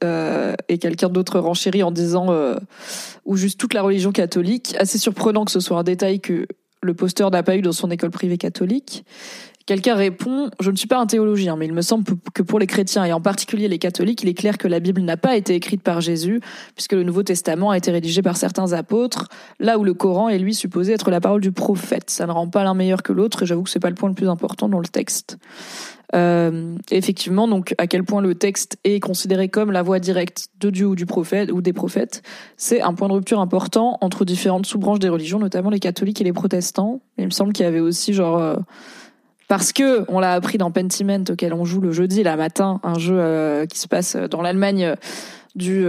[0.68, 2.28] et quelqu'un d'autre renchérit en disant
[3.24, 4.76] ou juste toute la religion catholique.
[4.78, 6.46] Assez surprenant que ce soit un détail que
[6.82, 9.06] le posteur n'a pas eu dans son école privée catholique.
[9.70, 12.04] Quelqu'un répond Je ne suis pas un théologien, mais il me semble
[12.34, 15.00] que pour les chrétiens, et en particulier les catholiques, il est clair que la Bible
[15.00, 16.42] n'a pas été écrite par Jésus,
[16.74, 19.28] puisque le Nouveau Testament a été rédigé par certains apôtres,
[19.60, 22.10] là où le Coran est lui supposé être la parole du prophète.
[22.10, 24.10] Ça ne rend pas l'un meilleur que l'autre, et j'avoue que c'est pas le point
[24.10, 25.38] le plus important dans le texte.
[26.16, 30.72] Euh, effectivement, donc à quel point le texte est considéré comme la voix directe de
[30.72, 32.24] Dieu ou du prophète ou des prophètes,
[32.58, 36.24] c'est un point de rupture important entre différentes sous-branches des religions, notamment les catholiques et
[36.24, 37.02] les protestants.
[37.20, 38.56] il me semble qu'il y avait aussi genre euh,
[39.50, 42.98] parce que on l'a appris dans Pentiment auquel on joue le jeudi là matin, un
[42.98, 44.96] jeu euh, qui se passe dans l'Allemagne euh,
[45.56, 45.86] du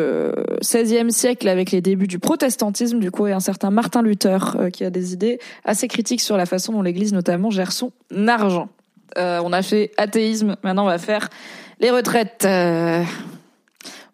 [0.60, 4.56] XVIe euh, siècle avec les débuts du protestantisme du coup et un certain Martin Luther
[4.72, 7.92] qui a des idées assez critiques sur la façon dont l'Église notamment gère son
[8.26, 8.70] argent.
[9.16, 11.28] on a fait athéisme, maintenant on va faire
[11.80, 12.48] les retraites.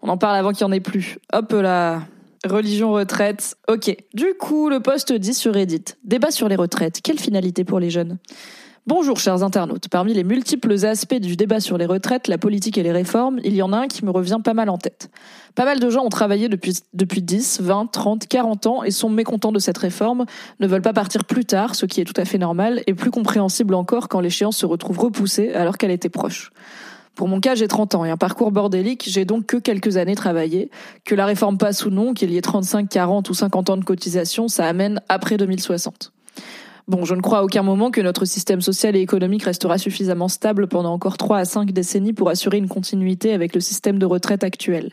[0.02, 1.18] on en parle avant qu'il n'y en ait plus.
[1.32, 2.02] Hop là.
[2.44, 3.96] Religion, retraite, ok.
[4.14, 5.82] Du coup, le poste dit sur Reddit.
[6.04, 7.00] Débat sur les retraites.
[7.02, 8.18] Quelle finalité pour les jeunes?
[8.88, 9.88] Bonjour chers internautes.
[9.88, 13.56] Parmi les multiples aspects du débat sur les retraites, la politique et les réformes, il
[13.56, 15.10] y en a un qui me revient pas mal en tête.
[15.56, 19.10] Pas mal de gens ont travaillé depuis, depuis 10, 20, 30, 40 ans et sont
[19.10, 20.24] mécontents de cette réforme,
[20.60, 23.10] ne veulent pas partir plus tard, ce qui est tout à fait normal, et plus
[23.10, 26.52] compréhensible encore quand l'échéance se retrouve repoussée alors qu'elle était proche.
[27.16, 30.14] Pour mon cas, j'ai 30 ans et un parcours bordélique, j'ai donc que quelques années
[30.14, 30.70] travaillé.
[31.04, 33.84] Que la réforme passe ou non, qu'il y ait 35, 40 ou 50 ans de
[33.84, 36.12] cotisation, ça amène après 2060.
[36.88, 40.28] Bon, je ne crois à aucun moment que notre système social et économique restera suffisamment
[40.28, 44.06] stable pendant encore trois à cinq décennies pour assurer une continuité avec le système de
[44.06, 44.92] retraite actuel.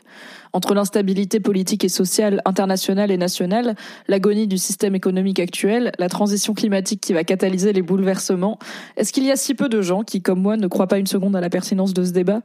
[0.54, 3.74] Entre l'instabilité politique et sociale internationale et nationale,
[4.06, 8.60] l'agonie du système économique actuel, la transition climatique qui va catalyser les bouleversements,
[8.96, 11.08] est-ce qu'il y a si peu de gens qui, comme moi, ne croient pas une
[11.08, 12.40] seconde à la pertinence de ce débat?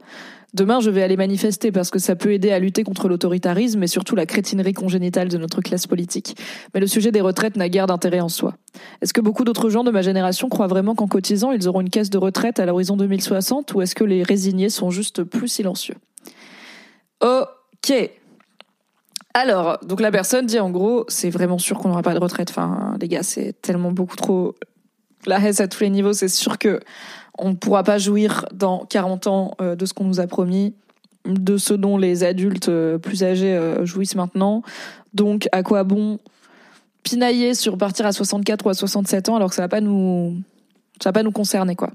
[0.54, 3.86] Demain, je vais aller manifester parce que ça peut aider à lutter contre l'autoritarisme et
[3.86, 6.36] surtout la crétinerie congénitale de notre classe politique.
[6.74, 8.56] Mais le sujet des retraites n'a guère d'intérêt en soi.
[9.02, 11.90] Est-ce que beaucoup d'autres gens de ma génération croient vraiment qu'en cotisant, ils auront une
[11.90, 15.94] caisse de retraite à l'horizon 2060 ou est-ce que les résignés sont juste plus silencieux?
[17.84, 18.10] Ok.
[19.32, 22.50] Alors, donc la personne dit en gros, c'est vraiment sûr qu'on n'aura pas de retraite.
[22.50, 24.54] Enfin, les gars, c'est tellement beaucoup trop
[25.26, 26.12] la haine à tous les niveaux.
[26.12, 26.80] C'est sûr que
[27.38, 30.74] on ne pourra pas jouir dans 40 ans euh, de ce qu'on nous a promis,
[31.26, 34.62] de ce dont les adultes euh, plus âgés euh, jouissent maintenant.
[35.14, 36.18] Donc, à quoi bon
[37.02, 40.36] pinailler sur partir à 64 ou à 67 ans alors que ça va nous,
[41.02, 41.92] va pas nous concerner, quoi?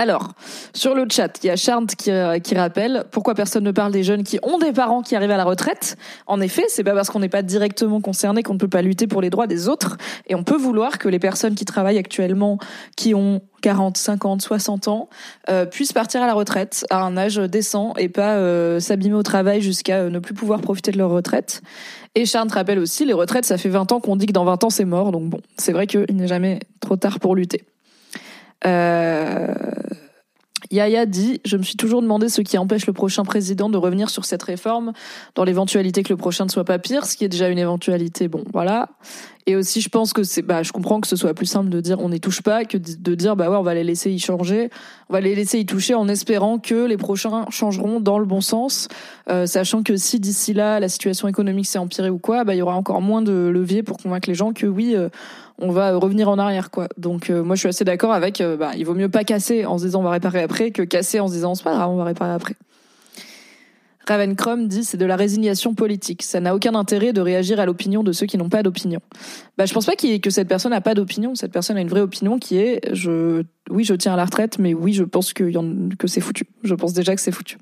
[0.00, 0.34] Alors,
[0.74, 4.04] sur le chat, il y a qui, euh, qui rappelle pourquoi personne ne parle des
[4.04, 5.96] jeunes qui ont des parents qui arrivent à la retraite?
[6.28, 9.08] En effet, c'est pas parce qu'on n'est pas directement concerné qu'on ne peut pas lutter
[9.08, 9.96] pour les droits des autres.
[10.28, 12.58] Et on peut vouloir que les personnes qui travaillent actuellement,
[12.96, 15.08] qui ont 40, 50, 60 ans,
[15.50, 19.24] euh, puissent partir à la retraite à un âge décent et pas euh, s'abîmer au
[19.24, 21.60] travail jusqu'à ne plus pouvoir profiter de leur retraite.
[22.14, 24.62] Et Charles rappelle aussi, les retraites, ça fait 20 ans qu'on dit que dans 20
[24.62, 25.10] ans c'est mort.
[25.10, 27.64] Donc bon, c'est vrai qu'il n'est jamais trop tard pour lutter.
[28.66, 29.54] Euh,
[30.70, 34.10] Yaya dit Je me suis toujours demandé ce qui empêche le prochain président de revenir
[34.10, 34.92] sur cette réforme
[35.34, 38.28] dans l'éventualité que le prochain ne soit pas pire, ce qui est déjà une éventualité.
[38.28, 38.90] Bon, voilà.
[39.46, 41.80] Et aussi, je pense que c'est, bah, je comprends que ce soit plus simple de
[41.80, 44.18] dire on n'y touche pas que de dire bah ouais, on va les laisser y
[44.18, 44.68] changer,
[45.08, 48.42] on va les laisser y toucher en espérant que les prochains changeront dans le bon
[48.42, 48.88] sens,
[49.30, 52.58] euh, sachant que si d'ici là la situation économique s'est empirée ou quoi, bah il
[52.58, 54.94] y aura encore moins de levier pour convaincre les gens que oui.
[54.94, 55.08] Euh,
[55.58, 56.88] on va revenir en arrière quoi.
[56.96, 59.66] Donc euh, moi je suis assez d'accord avec euh, bah, il vaut mieux pas casser
[59.66, 61.96] en se disant on va réparer après que casser en se disant c'est pas on
[61.96, 62.54] va réparer après.
[64.06, 66.22] Ravencrom dit c'est de la résignation politique.
[66.22, 69.00] Ça n'a aucun intérêt de réagir à l'opinion de ceux qui n'ont pas d'opinion.
[69.58, 71.34] Bah je pense pas que cette personne n'a pas d'opinion.
[71.34, 74.58] Cette personne a une vraie opinion qui est je oui je tiens à la retraite
[74.58, 75.50] mais oui je pense que
[75.96, 76.44] que c'est foutu.
[76.62, 77.58] Je pense déjà que c'est foutu.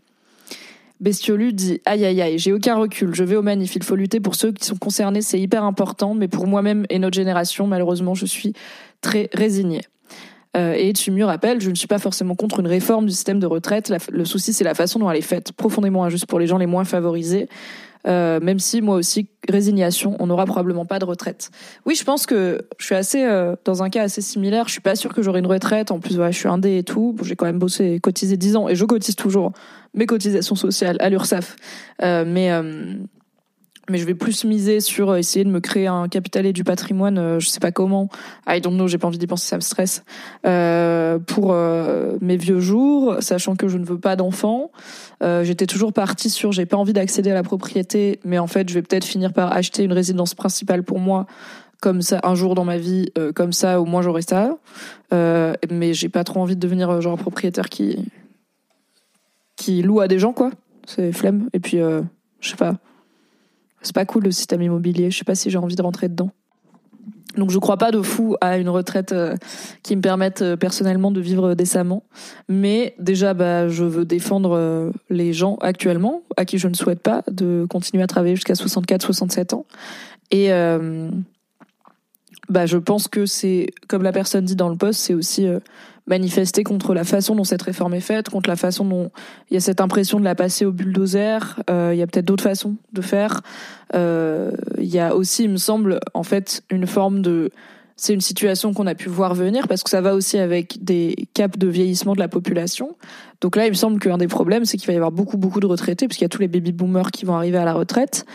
[1.01, 4.21] Bestiolu dit aïe aïe aïe, j'ai aucun recul, je vais au manif, il faut lutter
[4.21, 8.15] pour ceux qui sont concernés, c'est hyper important, mais pour moi-même et notre génération, malheureusement,
[8.15, 8.55] je suis
[9.03, 9.83] très résignée.
[10.57, 13.39] Euh, et tu me rappelle, je ne suis pas forcément contre une réforme du système
[13.39, 13.93] de retraite.
[14.11, 16.67] le souci, c'est la façon dont elle est faite, profondément injuste pour les gens les
[16.67, 17.49] moins favorisés.
[18.07, 21.51] Euh, même si moi aussi résignation, on n'aura probablement pas de retraite.
[21.87, 24.69] Oui, je pense que je suis assez euh, dans un cas assez similaire.
[24.69, 25.91] Je suis pas sûre que j'aurai une retraite.
[25.91, 27.15] En plus, ouais, je suis indé et tout.
[27.17, 29.53] Bon, j'ai quand même bossé, et cotisé 10 ans et je cotise toujours
[29.97, 31.57] mes cotisations sociales à l'URSSAF.
[32.03, 32.95] Euh, mais euh,
[33.91, 36.65] mais je vais plus miser sur euh, essayer de me créer un capital et du
[36.65, 38.09] patrimoine, euh, je sais pas comment.
[38.49, 40.05] I don't know, j'ai pas envie d'y penser, ça me stresse.
[40.47, 44.71] Euh, pour euh, mes vieux jours, sachant que je ne veux pas d'enfants,
[45.21, 48.75] j'étais toujours partie sur j'ai pas envie d'accéder à la propriété, mais en fait je
[48.75, 51.27] vais peut-être finir par acheter une résidence principale pour moi,
[51.81, 54.57] comme ça un jour dans ma vie, comme ça au moins j'aurai ça.
[55.11, 58.05] mais j'ai pas trop envie de devenir genre propriétaire qui
[59.57, 60.51] qui loue à des gens quoi.
[60.87, 61.49] C'est flemme.
[61.53, 62.77] Et puis je sais pas
[63.87, 65.11] c'est pas cool le système immobilier.
[65.11, 66.31] Je sais pas si j'ai envie de rentrer dedans.
[67.37, 69.37] Donc je crois pas de fou à une retraite euh,
[69.83, 72.03] qui me permette euh, personnellement de vivre décemment,
[72.49, 77.01] mais déjà bah je veux défendre euh, les gens actuellement à qui je ne souhaite
[77.01, 79.67] pas de continuer à travailler jusqu'à 64 67 ans
[80.31, 80.49] et
[82.49, 85.47] bah je pense que c'est comme la personne dit dans le poste, c'est aussi
[86.07, 89.11] manifester contre la façon dont cette réforme est faite, contre la façon dont
[89.51, 91.61] il y a cette impression de la passer au bulldozer.
[91.69, 93.43] Euh, il y a peut-être d'autres façons de faire.
[93.95, 97.51] Euh, il y a aussi, il me semble, en fait, une forme de
[97.97, 101.29] c'est une situation qu'on a pu voir venir parce que ça va aussi avec des
[101.33, 102.97] caps de vieillissement de la population.
[103.41, 105.61] Donc là, il me semble qu'un des problèmes, c'est qu'il va y avoir beaucoup, beaucoup
[105.61, 108.27] de retraités, puisqu'il y a tous les baby boomers qui vont arriver à la retraite.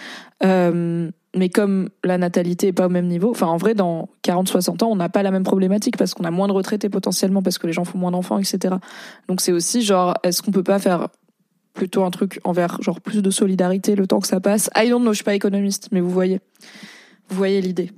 [0.44, 4.84] Euh, mais comme la natalité est pas au même niveau, enfin en vrai dans 40-60
[4.84, 7.58] ans on n'a pas la même problématique parce qu'on a moins de retraités potentiellement parce
[7.58, 8.76] que les gens font moins d'enfants etc.
[9.30, 11.08] Donc c'est aussi genre est-ce qu'on peut pas faire
[11.74, 14.70] plutôt un truc envers genre plus de solidarité le temps que ça passe?
[14.76, 16.42] I don't know, je suis pas économiste, mais vous voyez,
[17.30, 17.92] vous voyez l'idée.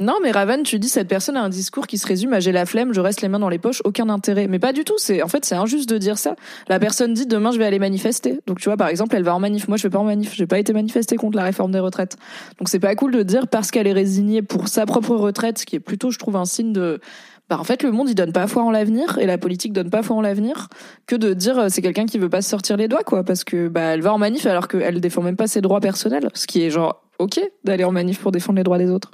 [0.00, 2.50] Non, mais Raven, tu dis cette personne a un discours qui se résume à j'ai
[2.50, 4.48] la flemme, je reste les mains dans les poches, aucun intérêt.
[4.48, 4.96] Mais pas du tout.
[4.98, 6.34] C'est en fait c'est injuste de dire ça.
[6.68, 8.40] La personne dit demain je vais aller manifester.
[8.48, 9.68] Donc tu vois par exemple elle va en manif.
[9.68, 10.34] Moi je vais pas en manif.
[10.34, 12.16] J'ai pas été manifester contre la réforme des retraites.
[12.58, 15.64] Donc c'est pas cool de dire parce qu'elle est résignée pour sa propre retraite, ce
[15.64, 17.00] qui est plutôt je trouve un signe de
[17.48, 19.90] bah en fait le monde il donne pas foi en l'avenir et la politique donne
[19.90, 20.70] pas foi en l'avenir
[21.06, 23.44] que de dire euh, c'est quelqu'un qui veut pas se sortir les doigts quoi parce
[23.44, 26.46] que bah elle va en manif alors qu'elle défend même pas ses droits personnels ce
[26.46, 29.10] qui est genre ok d'aller en manif pour défendre les droits des autres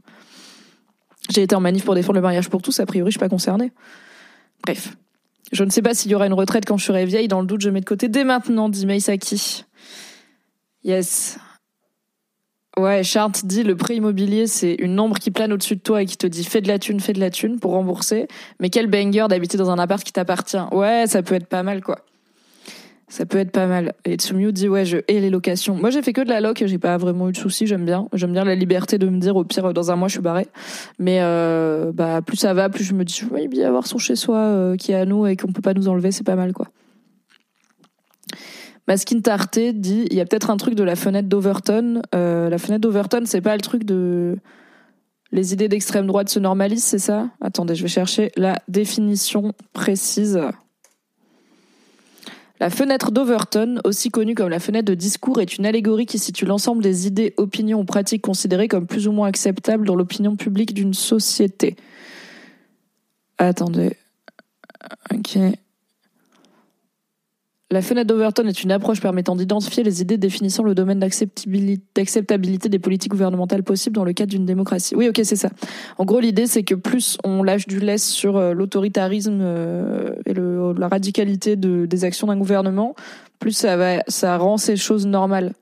[1.31, 3.29] j'ai été en manif pour défendre le mariage pour tous, a priori je suis pas
[3.29, 3.73] concernée.
[4.65, 4.97] Bref.
[5.53, 7.47] Je ne sais pas s'il y aura une retraite quand je serai vieille, dans le
[7.47, 9.65] doute je mets de côté dès maintenant, dit Meisaki.
[10.85, 11.39] Yes.
[12.79, 16.07] Ouais, Chart dit le prix immobilier, c'est une ombre qui plane au-dessus de toi et
[16.07, 18.29] qui te dit fais de la thune, fais de la thune pour rembourser.
[18.61, 20.63] Mais quel banger d'habiter dans un appart qui t'appartient.
[20.71, 22.05] Ouais, ça peut être pas mal quoi.
[23.11, 23.93] Ça peut être pas mal.
[24.05, 25.75] Et Tsumiu dit ouais, je hais les locations.
[25.75, 28.07] Moi, j'ai fait que de la loc, j'ai pas vraiment eu de soucis, j'aime bien.
[28.13, 30.47] J'aime bien la liberté de me dire au pire dans un mois je suis barré.
[31.01, 34.15] Mais euh, bah plus ça va, plus je me dis oui, bien avoir son chez
[34.15, 36.53] soi euh, qui est à nous et qu'on peut pas nous enlever, c'est pas mal
[36.53, 36.69] quoi.
[38.87, 42.03] Maskin Tarté dit il y a peut-être un truc de la fenêtre d'Overton.
[42.15, 44.37] Euh, la fenêtre d'Overton, c'est pas le truc de
[45.33, 47.29] les idées d'extrême droite se normalisent, c'est ça?
[47.41, 50.41] Attendez, je vais chercher la définition précise.
[52.61, 56.45] La fenêtre d'Overton, aussi connue comme la fenêtre de discours, est une allégorie qui situe
[56.45, 60.75] l'ensemble des idées, opinions ou pratiques considérées comme plus ou moins acceptables dans l'opinion publique
[60.75, 61.77] d'une société.
[63.39, 63.97] Attendez.
[65.11, 65.39] Ok.
[67.73, 72.79] La fenêtre d'Overton est une approche permettant d'identifier les idées définissant le domaine d'acceptabilité des
[72.81, 74.97] politiques gouvernementales possibles dans le cadre d'une démocratie.
[74.97, 75.51] Oui, ok, c'est ça.
[75.97, 80.35] En gros, l'idée, c'est que plus on lâche du lest sur euh, l'autoritarisme euh, et
[80.35, 82.97] la radicalité de, des actions d'un gouvernement,
[83.39, 85.53] plus ça, va, ça rend ces choses normales.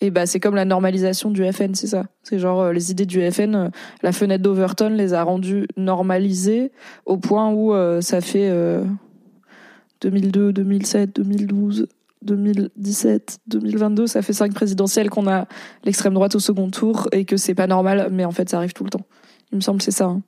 [0.00, 2.04] Et bah c'est comme la normalisation du FN, c'est ça.
[2.22, 3.70] C'est genre euh, les idées du FN,
[4.02, 6.70] la fenêtre d'Overton les a rendues normalisées
[7.06, 8.52] au point où ça fait
[10.00, 11.88] 2002, 2007, 2012,
[12.22, 15.46] 2017, 2022, ça fait cinq présidentielles qu'on a
[15.84, 18.72] l'extrême droite au second tour et que c'est pas normal, mais en fait ça arrive
[18.72, 19.06] tout le temps.
[19.52, 20.06] Il me semble c'est ça.
[20.06, 20.22] Hein.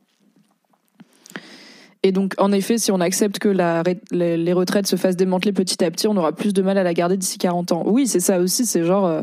[2.05, 5.91] Et donc, en effet, si on accepte que les, retraites se fassent démanteler petit à
[5.91, 7.83] petit, on aura plus de mal à la garder d'ici 40 ans.
[7.87, 9.23] Oui, c'est ça aussi, c'est genre, euh,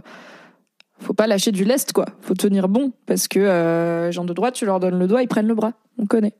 [0.99, 2.05] faut pas lâcher du lest, quoi.
[2.19, 5.27] Faut tenir bon, parce que euh, gens de droite, tu leur donnes le doigt, ils
[5.27, 5.71] prennent le bras.
[5.97, 6.33] On connaît.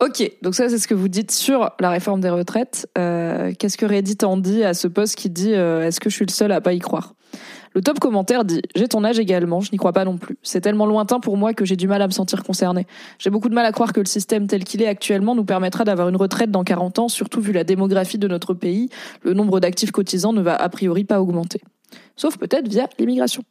[0.00, 2.88] Ok, donc ça c'est ce que vous dites sur la réforme des retraites.
[2.96, 6.14] Euh, Qu'est-ce que Reddit en dit à ce poste qui dit euh, Est-ce que je
[6.14, 7.14] suis le seul à pas y croire?
[7.74, 10.38] Le top commentaire dit J'ai ton âge également, je n'y crois pas non plus.
[10.44, 12.86] C'est tellement lointain pour moi que j'ai du mal à me sentir concerné.
[13.18, 15.82] J'ai beaucoup de mal à croire que le système tel qu'il est actuellement nous permettra
[15.82, 18.90] d'avoir une retraite dans 40 ans, surtout vu la démographie de notre pays.
[19.24, 21.60] Le nombre d'actifs cotisants ne va a priori pas augmenter.
[22.14, 23.42] Sauf peut-être via l'immigration.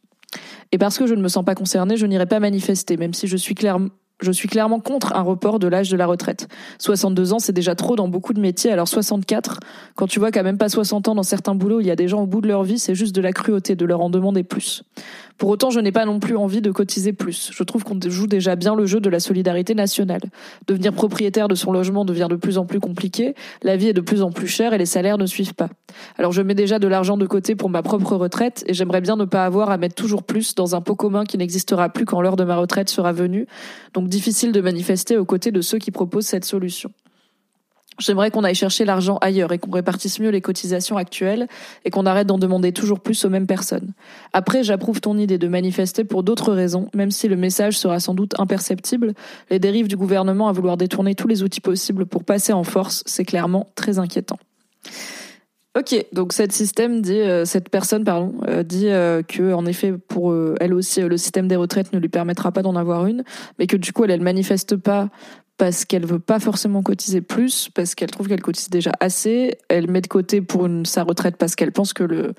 [0.72, 3.26] Et parce que je ne me sens pas concerné, je n'irai pas manifester, même si
[3.26, 3.88] je suis clairement
[4.20, 6.48] je suis clairement contre un report de l'âge de la retraite.
[6.78, 9.60] 62 ans, c'est déjà trop dans beaucoup de métiers, alors 64,
[9.94, 12.08] quand tu vois qu'à même pas 60 ans dans certains boulots, il y a des
[12.08, 14.42] gens au bout de leur vie, c'est juste de la cruauté de leur en demander
[14.42, 14.82] plus.
[15.38, 17.50] Pour autant, je n'ai pas non plus envie de cotiser plus.
[17.54, 20.20] Je trouve qu'on joue déjà bien le jeu de la solidarité nationale.
[20.66, 24.00] Devenir propriétaire de son logement devient de plus en plus compliqué, la vie est de
[24.00, 25.68] plus en plus chère et les salaires ne suivent pas.
[26.18, 29.14] Alors je mets déjà de l'argent de côté pour ma propre retraite et j'aimerais bien
[29.14, 32.20] ne pas avoir à mettre toujours plus dans un pot commun qui n'existera plus quand
[32.20, 33.46] l'heure de ma retraite sera venue.
[33.94, 36.90] Donc difficile de manifester aux côtés de ceux qui proposent cette solution.
[37.98, 41.48] J'aimerais qu'on aille chercher l'argent ailleurs et qu'on répartisse mieux les cotisations actuelles
[41.84, 43.92] et qu'on arrête d'en demander toujours plus aux mêmes personnes.
[44.32, 48.14] Après, j'approuve ton idée de manifester pour d'autres raisons, même si le message sera sans
[48.14, 49.14] doute imperceptible.
[49.50, 53.02] Les dérives du gouvernement à vouloir détourner tous les outils possibles pour passer en force,
[53.06, 54.38] c'est clairement très inquiétant.
[55.78, 59.92] Ok, donc cette système dit, euh, cette personne pardon, euh, dit euh, que en effet
[59.92, 63.22] pour elle aussi le système des retraites ne lui permettra pas d'en avoir une,
[63.58, 65.08] mais que du coup elle elle manifeste pas
[65.58, 69.58] parce qu'elle veut pas forcément cotiser plus, parce qu'elle trouve qu'elle cotise déjà assez.
[69.68, 72.34] Elle met de côté pour sa retraite parce qu'elle pense que le,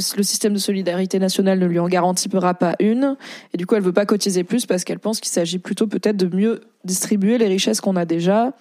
[0.00, 3.16] système de solidarité nationale ne lui en garantira pas une.
[3.54, 6.16] Et du coup, elle veut pas cotiser plus parce qu'elle pense qu'il s'agit plutôt peut-être
[6.16, 8.52] de mieux distribuer les richesses qu'on a déjà.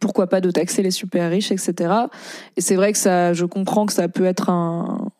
[0.00, 1.92] Pourquoi pas de taxer les super riches, etc.
[2.56, 5.10] Et c'est vrai que ça, je comprends que ça peut être un,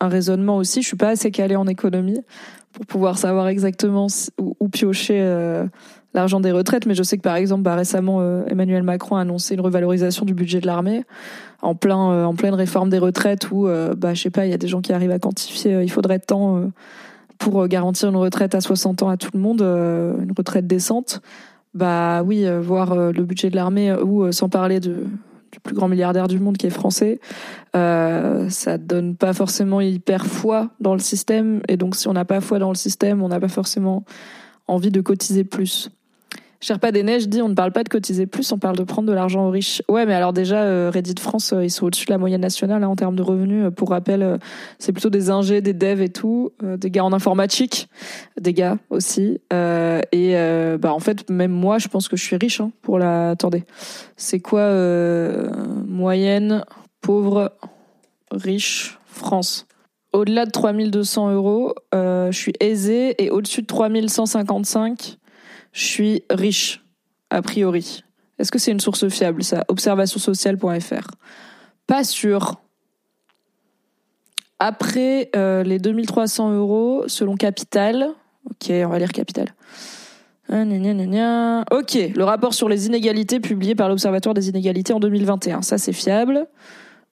[0.00, 0.82] un raisonnement aussi.
[0.82, 2.20] Je suis pas assez calée en économie
[2.72, 5.20] pour pouvoir savoir exactement où, piocher.
[5.20, 5.66] Euh,
[6.14, 9.20] l'argent des retraites, mais je sais que par exemple, bah, récemment, euh, Emmanuel Macron a
[9.20, 11.04] annoncé une revalorisation du budget de l'armée
[11.62, 14.50] en plein, euh, en pleine réforme des retraites où, euh, bah, je sais pas, il
[14.50, 16.70] y a des gens qui arrivent à quantifier, il faudrait tant
[17.38, 21.20] pour garantir une retraite à 60 ans à tout le monde, une retraite décente.
[21.74, 24.92] Bah oui, voir le budget de l'armée ou sans parler du
[25.62, 27.20] plus grand milliardaire du monde qui est français,
[27.76, 31.62] euh, ça donne pas forcément hyper foi dans le système.
[31.68, 34.04] Et donc, si on n'a pas foi dans le système, on n'a pas forcément
[34.66, 35.90] envie de cotiser plus.
[36.60, 39.08] Sherpa des Neiges dit on ne parle pas de cotiser plus, on parle de prendre
[39.08, 39.80] de l'argent aux riches.
[39.88, 42.82] Ouais, mais alors déjà, euh, Reddit France, euh, ils sont au-dessus de la moyenne nationale
[42.82, 43.66] hein, en termes de revenus.
[43.66, 44.38] Euh, pour rappel,
[44.78, 47.88] c'est plutôt des ingés, des devs et tout, des gars en informatique,
[48.40, 49.40] des gars aussi.
[49.52, 50.34] et
[50.80, 53.30] bah en fait, même moi, je pense que je suis riche hein, pour la.
[53.30, 53.64] Attendez,
[54.16, 54.72] c'est quoi
[55.86, 56.64] moyenne,
[57.00, 57.52] pauvre,
[58.32, 59.66] riche, France?
[60.12, 65.17] Au-delà de 3200 euros, je suis aisé et au-dessus de 3155,
[65.78, 66.84] je suis riche,
[67.30, 68.02] a priori.
[68.40, 69.64] Est-ce que c'est une source fiable, ça?
[69.68, 71.10] Observationsociale.fr.
[71.86, 72.60] Pas sûr.
[74.58, 78.08] Après euh, les 2300 euros, selon Capital.
[78.44, 79.54] Ok, on va lire Capital.
[80.50, 80.64] Ah,
[81.70, 85.62] ok, le rapport sur les inégalités publié par l'Observatoire des inégalités en 2021.
[85.62, 86.48] Ça, c'est fiable.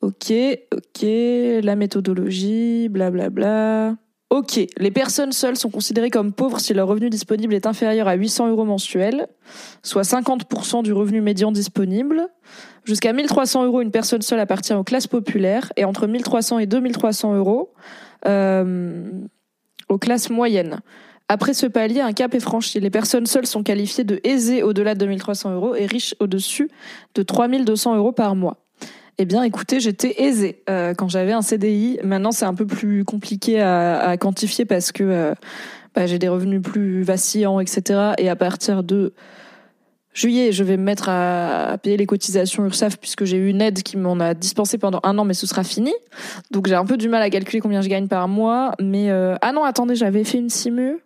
[0.01, 0.33] Ok,
[0.75, 3.31] ok, la méthodologie, blablabla.
[3.31, 4.06] Bla, bla.
[4.29, 8.15] Ok, les personnes seules sont considérées comme pauvres si leur revenu disponible est inférieur à
[8.15, 9.29] 800 euros mensuels,
[9.85, 12.29] soit 50% du revenu médian disponible.
[12.85, 17.37] Jusqu'à 1300 euros, une personne seule appartient aux classes populaires et entre 1300 et 2300
[17.37, 17.73] euros
[18.27, 19.05] euh,
[19.89, 20.81] aux classes moyennes.
[21.29, 22.81] Après ce palier, un cap est franchi.
[22.81, 26.69] Les personnes seules sont qualifiées de aisées au-delà de 2300 euros et riches au-dessus
[27.15, 28.66] de 3200 euros par mois.
[29.19, 31.99] Eh bien, écoutez, j'étais aisée euh, quand j'avais un CDI.
[32.05, 35.35] Maintenant, c'est un peu plus compliqué à, à quantifier parce que euh,
[35.95, 38.13] bah, j'ai des revenus plus vacillants, etc.
[38.19, 39.15] Et à partir de
[40.17, 43.83] juillet, je vais me mettre à, payer les cotisations URSAF puisque j'ai eu une aide
[43.83, 45.95] qui m'en a dispensé pendant un an, mais ce sera fini.
[46.51, 48.73] Donc j'ai un peu du mal à calculer combien je gagne par mois.
[48.81, 50.99] Mais euh, ah non, attendez, j'avais fait une simu.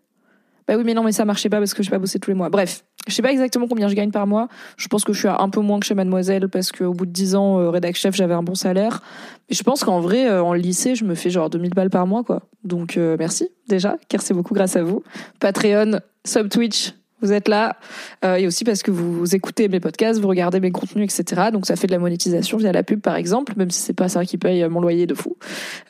[0.71, 2.37] Bah oui, mais non, mais ça marchait pas parce que j'ai pas bossé tous les
[2.37, 2.49] mois.
[2.49, 4.47] Bref, je sais pas exactement combien je gagne par mois.
[4.77, 7.07] Je pense que je suis à un peu moins que chez Mademoiselle parce qu'au bout
[7.07, 9.03] de 10 ans, euh, rédac chef, j'avais un bon salaire.
[9.49, 12.07] Mais je pense qu'en vrai, euh, en lycée, je me fais genre 2000 balles par
[12.07, 12.43] mois, quoi.
[12.63, 15.03] Donc euh, merci déjà, car c'est beaucoup grâce à vous.
[15.41, 17.77] Patreon, sub Twitch, vous êtes là.
[18.25, 21.49] Euh, et aussi parce que vous écoutez mes podcasts, vous regardez mes contenus, etc.
[21.53, 24.09] Donc ça fait de la monétisation via la pub, par exemple, même si c'est pas
[24.09, 25.37] ça qui paye mon loyer de fou.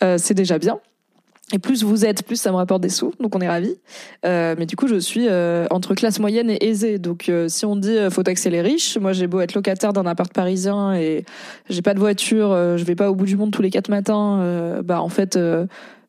[0.03, 0.81] Euh, c'est déjà bien.
[1.53, 3.77] Et plus vous êtes, plus ça me rapporte des sous, donc on est ravis.
[4.25, 6.99] Euh, mais du coup, je suis euh, entre classe moyenne et aisée.
[6.99, 10.07] Donc, euh, si on dit faut taxer les riches, moi j'ai beau être locataire d'un
[10.07, 11.25] appart parisien et
[11.69, 14.81] j'ai pas de voiture, je vais pas au bout du monde tous les quatre matins.
[14.85, 15.39] bah en fait,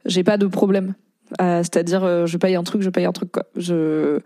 [0.06, 0.94] j'ai pas de problème.
[1.40, 3.46] C'est-à-dire, je paye un truc, je paye un truc quoi.
[3.56, 4.20] Je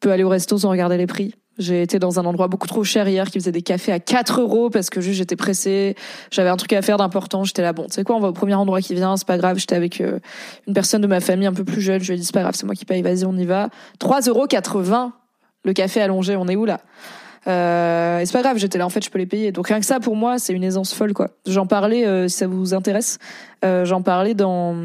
[0.00, 1.34] peux aller au resto sans regarder les prix.
[1.58, 4.40] J'ai été dans un endroit beaucoup trop cher hier qui faisait des cafés à 4
[4.40, 5.96] euros parce que juste j'étais pressée,
[6.30, 8.32] j'avais un truc à faire d'important, j'étais là, bon, tu sais quoi, on va au
[8.32, 10.18] premier endroit qui vient, c'est pas grave, j'étais avec euh,
[10.66, 12.40] une personne de ma famille un peu plus jeune, je lui ai dit, c'est pas
[12.40, 13.68] grave, c'est moi qui paye, vas-y, on y va.
[14.00, 15.12] 3,80 euros
[15.64, 16.80] le café allongé, on est où là?
[17.48, 19.52] Euh, et c'est pas grave, j'étais là en fait, je peux les payer.
[19.52, 21.30] Donc rien que ça pour moi, c'est une aisance folle quoi.
[21.46, 23.18] J'en parlais euh, si ça vous intéresse.
[23.64, 24.76] Euh, j'en parlais dans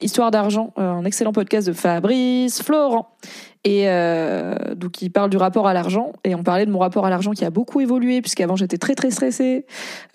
[0.00, 3.16] Histoire d'argent, euh, un excellent podcast de Fabrice Florent.
[3.64, 6.12] Et euh, donc il parle du rapport à l'argent.
[6.24, 8.94] Et on parlait de mon rapport à l'argent qui a beaucoup évolué puisqu'avant j'étais très
[8.94, 9.66] très stressée.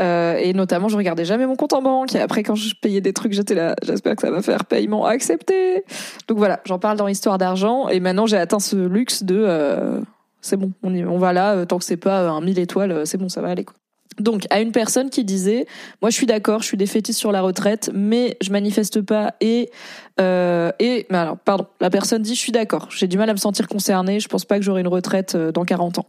[0.01, 2.15] Euh, et notamment je regardais jamais mon compte en banque.
[2.15, 5.05] Et après quand je payais des trucs j'étais là j'espère que ça va faire paiement
[5.05, 5.83] accepté.
[6.27, 7.87] Donc voilà j'en parle dans Histoire d'argent.
[7.89, 10.01] Et maintenant j'ai atteint ce luxe de euh,
[10.41, 11.65] c'est bon on, y, on va là.
[11.67, 13.75] Tant que c'est pas un mille étoiles c'est bon ça va aller quoi
[14.19, 15.65] donc, à une personne qui disait,
[16.01, 19.69] moi je suis d'accord, je suis défaitiste sur la retraite, mais je manifeste pas et
[20.21, 23.33] euh, et mais alors pardon, la personne dit je suis d'accord, j'ai du mal à
[23.33, 26.07] me sentir concernée, je pense pas que j'aurai une retraite euh, dans 40 ans.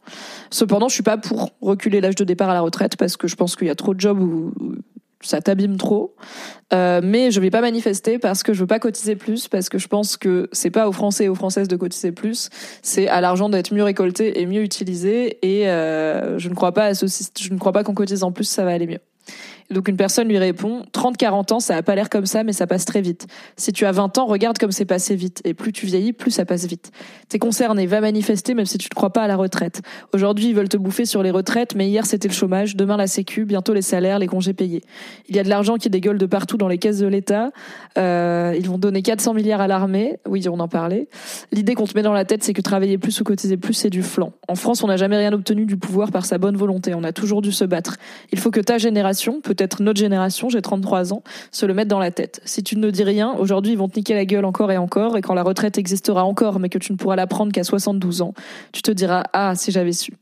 [0.50, 3.34] Cependant, je suis pas pour reculer l'âge de départ à la retraite parce que je
[3.34, 4.52] pense qu'il y a trop de jobs où
[5.20, 6.14] ça t'abîme trop.
[6.72, 9.78] Euh, mais je vais pas manifester parce que je veux pas cotiser plus, parce que
[9.78, 12.50] je pense que c'est pas aux Français et aux Françaises de cotiser plus,
[12.82, 15.38] c'est à l'argent d'être mieux récolté et mieux utilisé.
[15.42, 18.44] Et euh, je ne crois pas à ce, je ne crois pas qu'en cotisant plus
[18.44, 19.00] ça va aller mieux.
[19.70, 22.66] Donc une personne lui répond 30-40 ans, ça a pas l'air comme ça, mais ça
[22.66, 23.26] passe très vite.
[23.56, 25.40] Si tu as 20 ans, regarde comme c'est passé vite.
[25.44, 26.92] Et plus tu vieillis, plus ça passe vite.
[27.28, 29.82] T'es concerné, va manifester même si tu ne crois pas à la retraite.
[30.12, 33.06] Aujourd'hui, ils veulent te bouffer sur les retraites, mais hier c'était le chômage, demain la
[33.06, 34.82] sécu, bientôt les salaires, les congés payés.
[35.28, 37.50] Il y a de l'argent qui dégueule de partout dans les caisses de l'État.
[37.98, 40.18] Euh, ils vont donner 400 milliards à l'armée.
[40.28, 41.08] Oui, on en parlait.
[41.52, 43.90] L'idée qu'on te met dans la tête, c'est que travailler plus ou cotiser plus, c'est
[43.90, 44.32] du flanc.
[44.48, 46.94] En France, on n'a jamais rien obtenu du pouvoir par sa bonne volonté.
[46.94, 47.96] On a toujours dû se battre.
[48.32, 51.98] Il faut que ta génération, peut-être notre génération, j'ai 33 ans, se le mettre dans
[51.98, 52.40] la tête.
[52.44, 55.16] Si tu ne dis rien, aujourd'hui ils vont te niquer la gueule encore et encore,
[55.16, 58.22] et quand la retraite existera encore, mais que tu ne pourras la prendre qu'à 72
[58.22, 58.34] ans,
[58.72, 60.12] tu te diras ah si j'avais su.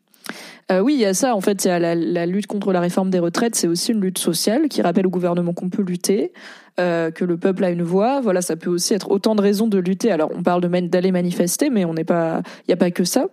[0.72, 1.34] Euh, oui, il y a ça.
[1.34, 3.54] En fait, il y a la, lutte contre la réforme des retraites.
[3.54, 6.32] C'est aussi une lutte sociale qui rappelle au gouvernement qu'on peut lutter,
[6.80, 8.20] euh, que le peuple a une voix.
[8.20, 10.10] Voilà, ça peut aussi être autant de raisons de lutter.
[10.10, 12.42] Alors, on parle d'aller manifester, mais on n'est pas.
[12.60, 13.26] Il n'y a pas que ça.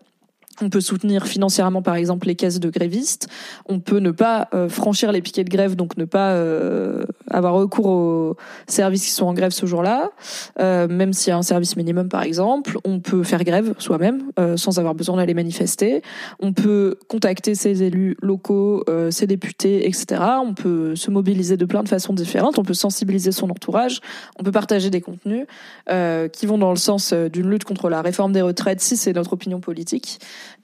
[0.61, 3.27] On peut soutenir financièrement, par exemple, les caisses de grévistes.
[3.67, 7.53] On peut ne pas euh, franchir les piquets de grève, donc ne pas euh, avoir
[7.53, 8.37] recours aux
[8.67, 10.11] services qui sont en grève ce jour-là,
[10.59, 12.77] euh, même s'il y a un service minimum, par exemple.
[12.85, 16.03] On peut faire grève soi-même, sans avoir besoin d'aller manifester.
[16.39, 20.21] On peut contacter ses élus locaux, ses députés, etc.
[20.43, 22.59] On peut se mobiliser de plein de façons différentes.
[22.59, 24.01] On peut sensibiliser son entourage.
[24.39, 25.45] On peut partager des contenus
[25.87, 29.33] qui vont dans le sens d'une lutte contre la réforme des retraites, si c'est notre
[29.33, 30.19] opinion politique.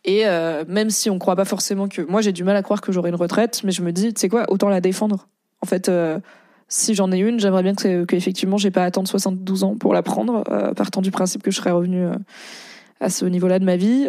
[0.06, 2.82] Et euh, même si on croit pas forcément que moi j'ai du mal à croire
[2.82, 5.28] que j'aurai une retraite, mais je me dis, tu sais quoi, autant la défendre.
[5.62, 6.20] En fait, euh,
[6.68, 9.76] si j'en ai une, j'aimerais bien que, que effectivement j'ai pas à attendre 72 ans
[9.76, 12.06] pour la prendre, euh, partant du principe que je serais revenu
[13.00, 14.08] à ce niveau-là de ma vie.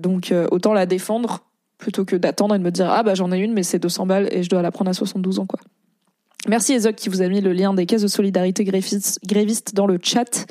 [0.00, 1.44] donc autant la défendre
[1.78, 4.06] plutôt que d'attendre et de me dire ah bah j'en ai une mais c'est 200
[4.06, 5.58] balles et je dois la prendre à 72 ans quoi.
[6.46, 9.98] Merci Ezoc qui vous a mis le lien des caisses de solidarité grévistes dans le
[10.02, 10.46] chat.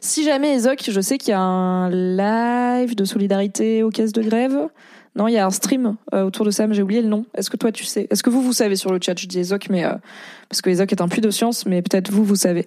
[0.00, 4.22] Si jamais Ezoc, je sais qu'il y a un live de solidarité aux caisses de
[4.22, 4.68] grève.
[5.16, 7.24] Non, il y a un stream euh, autour de ça, mais j'ai oublié le nom.
[7.34, 8.06] Est-ce que toi tu sais?
[8.10, 9.18] Est-ce que vous vous savez sur le chat?
[9.18, 9.94] Je dis Ezoc, mais euh,
[10.48, 12.66] parce que Ezoc est un puits de science, mais peut-être vous vous savez.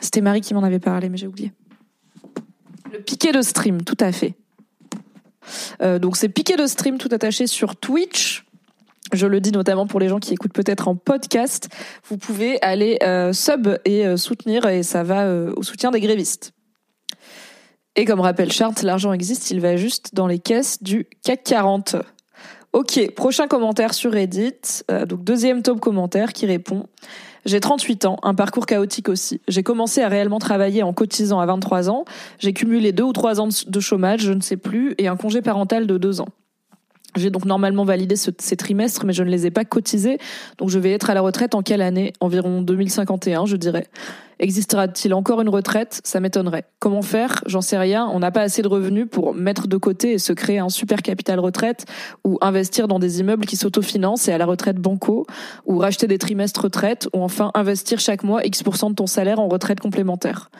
[0.00, 1.52] C'était Marie qui m'en avait parlé, mais j'ai oublié.
[2.92, 4.34] Le piquet de stream, tout à fait.
[5.80, 8.44] Euh, donc c'est piquet de stream tout attaché sur Twitch.
[9.12, 11.68] Je le dis notamment pour les gens qui écoutent peut-être en podcast,
[12.08, 16.00] vous pouvez aller euh, sub et euh, soutenir et ça va euh, au soutien des
[16.00, 16.52] grévistes.
[17.96, 21.96] Et comme rappelle Chart, l'argent existe, il va juste dans les caisses du CAC 40.
[22.72, 24.82] Ok, prochain commentaire sur Reddit.
[25.06, 26.86] donc deuxième top commentaire qui répond.
[27.44, 29.40] J'ai 38 ans, un parcours chaotique aussi.
[29.46, 32.04] J'ai commencé à réellement travailler en cotisant à 23 ans.
[32.40, 35.40] J'ai cumulé deux ou trois ans de chômage, je ne sais plus, et un congé
[35.40, 36.28] parental de deux ans.
[37.16, 40.18] J'ai donc normalement validé ces trimestres, mais je ne les ai pas cotisés.
[40.58, 42.12] Donc je vais être à la retraite en quelle année?
[42.20, 43.86] Environ 2051, je dirais.
[44.38, 46.00] Existera-t-il encore une retraite?
[46.04, 46.64] Ça m'étonnerait.
[46.78, 47.42] Comment faire?
[47.46, 48.08] J'en sais rien.
[48.12, 51.02] On n'a pas assez de revenus pour mettre de côté et se créer un super
[51.02, 51.86] capital retraite
[52.24, 55.26] ou investir dans des immeubles qui s'autofinancent et à la retraite banco
[55.66, 59.48] ou racheter des trimestres retraite ou enfin investir chaque mois X% de ton salaire en
[59.48, 60.50] retraite complémentaire.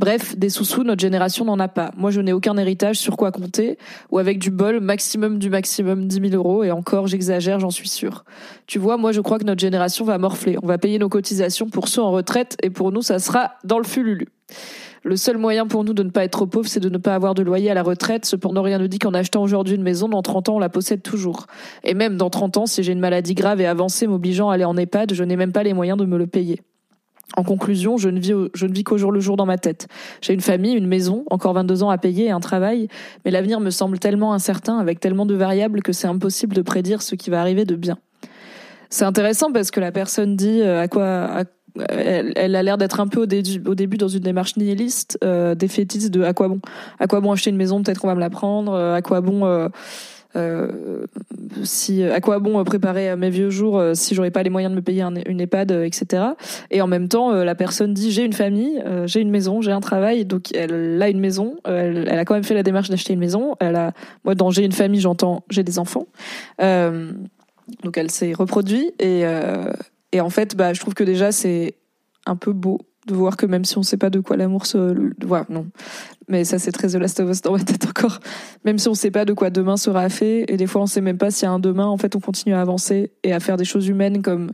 [0.00, 1.90] Bref, des sous-sous, notre génération n'en a pas.
[1.94, 3.76] Moi, je n'ai aucun héritage sur quoi compter,
[4.10, 7.88] ou avec du bol, maximum du maximum 10 000 euros, et encore, j'exagère, j'en suis
[7.88, 8.24] sûre.
[8.66, 10.56] Tu vois, moi, je crois que notre génération va morfler.
[10.62, 13.78] On va payer nos cotisations pour ceux en retraite, et pour nous, ça sera dans
[13.78, 14.28] le fululu.
[15.02, 17.34] Le seul moyen pour nous de ne pas être pauvres, c'est de ne pas avoir
[17.34, 18.26] de loyer à la retraite.
[18.26, 21.02] Cependant, rien ne dit qu'en achetant aujourd'hui une maison, dans 30 ans, on la possède
[21.02, 21.46] toujours.
[21.84, 24.64] Et même dans 30 ans, si j'ai une maladie grave et avancée m'obligeant à aller
[24.64, 26.60] en EHPAD, je n'ai même pas les moyens de me le payer.
[27.36, 29.86] En conclusion, je ne vis, je ne vis qu'au jour le jour dans ma tête.
[30.20, 32.88] J'ai une famille, une maison, encore 22 ans à payer et un travail,
[33.24, 37.00] mais l'avenir me semble tellement incertain, avec tellement de variables, que c'est impossible de prédire
[37.00, 37.98] ce qui va arriver de bien.
[38.90, 41.44] C'est intéressant parce que la personne dit euh, à quoi,
[41.88, 46.10] elle, a l'air d'être un peu au, au, début dans une démarche nihiliste, euh, défaitiste
[46.10, 46.60] de à quoi bon,
[46.98, 49.20] à quoi bon acheter une maison, peut-être qu'on va me la prendre, euh, à quoi
[49.20, 49.44] bon.
[49.44, 49.68] Euh,
[50.36, 51.06] euh,
[51.64, 54.76] si à quoi bon préparer mes vieux jours euh, si j'aurais pas les moyens de
[54.76, 56.22] me payer une EHPAD, etc.
[56.70, 59.72] Et en même temps, euh, la personne dit j'ai une famille, j'ai une maison, j'ai
[59.72, 63.12] un travail, donc elle a une maison, elle, a quand même fait la démarche d'acheter
[63.12, 63.56] une maison.
[63.58, 63.92] Elle a,
[64.24, 66.06] moi, dans j'ai une famille, j'entends j'ai des enfants.
[66.58, 69.24] donc elle s'est reproduite et
[70.12, 71.74] et en fait, bah, je trouve que déjà c'est
[72.26, 75.12] un peu beau de voir que même si on sait pas de quoi l'amour se
[75.24, 75.66] voilà non.
[76.28, 78.20] Mais ça c'est très The Last of Us dans ma tête encore.
[78.64, 81.00] Même si on sait pas de quoi demain sera fait et des fois on sait
[81.00, 83.40] même pas s'il y a un demain en fait on continue à avancer et à
[83.40, 84.52] faire des choses humaines comme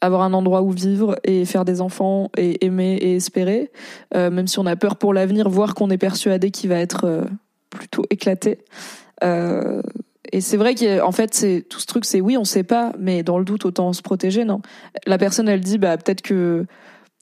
[0.00, 3.72] avoir un endroit où vivre et faire des enfants et aimer et espérer.
[4.14, 7.04] Euh, même si on a peur pour l'avenir voir qu'on est persuadé qu'il va être
[7.04, 7.24] euh,
[7.70, 8.58] plutôt éclaté.
[9.22, 9.82] Euh,
[10.34, 13.22] et c'est vrai qu'en fait, c'est tout ce truc, c'est oui, on sait pas, mais
[13.22, 14.62] dans le doute, autant se protéger, non?
[15.06, 16.66] La personne, elle dit, bah peut-être que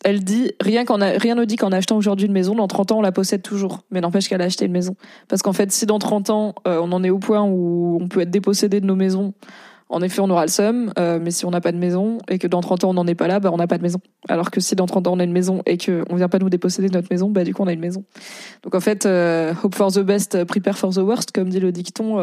[0.02, 2.98] elle dit rien qu'en rien ne dit qu'en achetant aujourd'hui une maison, dans 30 ans
[2.98, 3.80] on la possède toujours.
[3.90, 4.96] Mais n'empêche qu'elle a acheté une maison.
[5.28, 8.08] Parce qu'en fait, si dans 30 ans euh, on en est au point où on
[8.08, 9.34] peut être dépossédé de nos maisons,
[9.90, 10.90] en effet on aura le seum.
[10.98, 13.06] Euh, mais si on n'a pas de maison et que dans 30 ans on n'en
[13.06, 14.00] est pas là, bah on n'a pas de maison.
[14.28, 16.38] Alors que si dans 30 ans on a une maison et que on vient pas
[16.38, 18.04] nous déposséder de notre maison, bah du coup on a une maison.
[18.64, 21.70] Donc en fait, euh, hope for the best, prepare for the worst, comme dit le
[21.70, 22.18] dicton.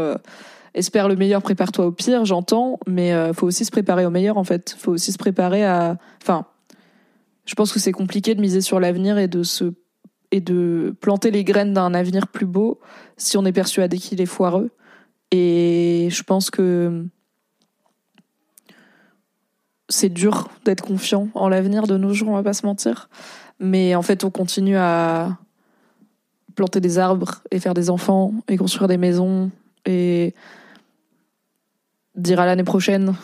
[0.73, 4.43] Espère le meilleur, prépare-toi au pire, j'entends, mais faut aussi se préparer au meilleur en
[4.43, 4.75] fait.
[4.77, 6.45] Faut aussi se préparer à, enfin
[7.49, 9.73] je pense que c'est compliqué de miser sur l'avenir et de se
[10.31, 12.79] et de planter les graines d'un avenir plus beau
[13.17, 14.69] si on est persuadé qu'il est foireux.
[15.31, 17.07] Et je pense que
[19.89, 23.09] c'est dur d'être confiant en l'avenir de nos jours, on va pas se mentir.
[23.59, 25.39] Mais en fait, on continue à
[26.53, 29.49] planter des arbres et faire des enfants et construire des maisons
[29.87, 30.35] et
[32.19, 33.15] dire à l'année prochaine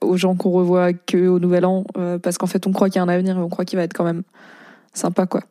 [0.00, 2.96] aux gens qu'on revoit que au Nouvel An, euh, parce qu'en fait, on croit qu'il
[2.96, 4.22] y a un avenir et on croit qu'il va être quand même
[4.92, 5.42] sympa, quoi.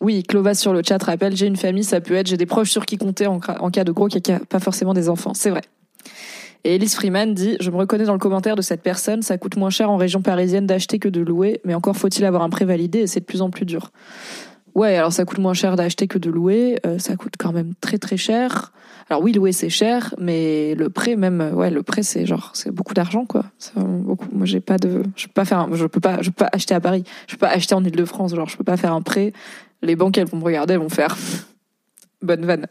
[0.00, 2.70] Oui, Clovis sur le chat rappelle, j'ai une famille, ça peut être, j'ai des proches
[2.70, 5.62] sur qui compter en, cas de gros caca, pas forcément des enfants, c'est vrai.
[6.64, 9.56] Et Elise Freeman dit, je me reconnais dans le commentaire de cette personne, ça coûte
[9.56, 12.64] moins cher en région parisienne d'acheter que de louer, mais encore faut-il avoir un prêt
[12.64, 13.92] validé et c'est de plus en plus dur.
[14.74, 17.74] Ouais, alors ça coûte moins cher d'acheter que de louer, euh, ça coûte quand même
[17.80, 18.72] très très cher.
[19.08, 22.50] Alors oui, louer c'est cher, mais le prêt même, euh, ouais, le prêt c'est genre
[22.54, 23.44] c'est beaucoup d'argent quoi.
[23.76, 24.26] Beaucoup.
[24.32, 26.74] Moi j'ai pas de, je peux pas faire, je peux pas, je peux pas acheter
[26.74, 29.32] à Paris, je peux pas acheter en Île-de-France, genre je peux pas faire un prêt.
[29.82, 31.16] Les banques elles vont me regarder, elles vont faire
[32.22, 32.66] bonne vanne.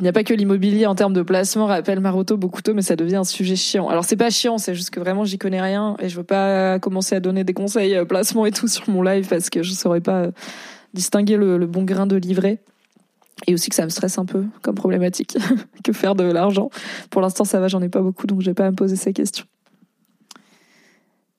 [0.00, 2.80] Il n'y a pas que l'immobilier en termes de placement, rappelle Maroto beaucoup tôt, mais
[2.80, 3.88] ça devient un sujet chiant.
[3.88, 6.78] Alors c'est pas chiant, c'est juste que vraiment j'y connais rien et je veux pas
[6.78, 9.72] commencer à donner des conseils euh, placement et tout sur mon live parce que je
[9.72, 10.30] saurais pas euh,
[10.94, 12.58] distinguer le, bon grain de livret.
[13.46, 15.38] Et aussi que ça me stresse un peu comme problématique
[15.84, 16.70] que faire de l'argent.
[17.08, 19.14] Pour l'instant, ça va, j'en ai pas beaucoup, donc je vais pas me poser ces
[19.14, 19.46] questions.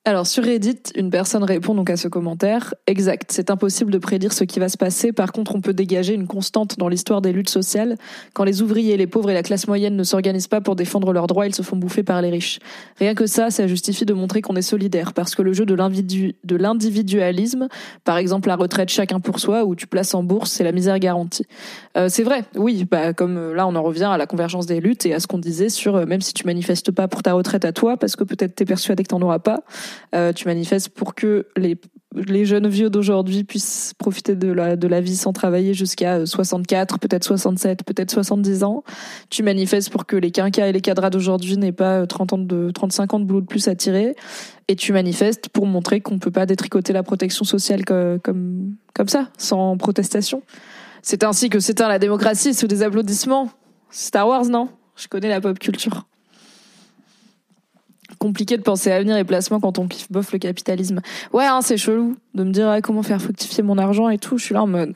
[0.04, 2.74] Alors sur Reddit, une personne répond donc à ce commentaire.
[2.88, 5.12] Exact, c'est impossible de prédire ce qui va se passer.
[5.12, 7.98] Par contre, on peut dégager une constante dans l'histoire des luttes sociales.
[8.34, 11.28] Quand les ouvriers, les pauvres et la classe moyenne ne s'organisent pas pour défendre leurs
[11.28, 12.58] droits, ils se font bouffer par les riches.
[12.98, 15.14] Rien que ça, ça justifie de montrer qu'on est solidaire.
[15.14, 17.68] Parce que le jeu de l'individualisme,
[18.04, 20.98] par exemple la retraite chacun pour soi, où tu places en bourse, c'est la misère
[20.98, 21.46] garantie.
[21.96, 24.80] Euh, c'est vrai, oui, bah, comme euh, là on en revient à la convergence des
[24.80, 27.34] luttes et à ce qu'on disait sur euh, même si tu manifestes pas pour ta
[27.34, 29.62] retraite à toi, parce que peut-être t'es persuadé que t'en auras pas,
[30.16, 31.78] euh, tu manifestes pour que les,
[32.16, 37.00] les jeunes vieux d'aujourd'hui puissent profiter de la, de la vie sans travailler jusqu'à 64,
[37.00, 38.84] peut-être 67, peut-être 70 ans.
[39.30, 42.72] Tu manifestes pour que les quinquas et les cadras d'aujourd'hui n'aient pas 30 ans de,
[42.72, 44.16] 35 ans de boulot de plus à tirer.
[44.68, 49.08] Et tu manifestes pour montrer qu'on peut pas détricoter la protection sociale comme, comme, comme
[49.08, 50.44] ça, sans protestation.
[51.02, 53.50] C'est ainsi que s'éteint la démocratie sous des applaudissements.
[53.90, 54.70] Star Wars, non?
[54.96, 56.06] Je connais la pop culture.
[58.22, 61.02] Compliqué de penser à avenir et placement quand on pif bof le capitalisme.
[61.34, 64.38] Ouais, hein, c'est chelou de me dire comment faire fructifier mon argent et tout.
[64.38, 64.94] Je suis là en mode.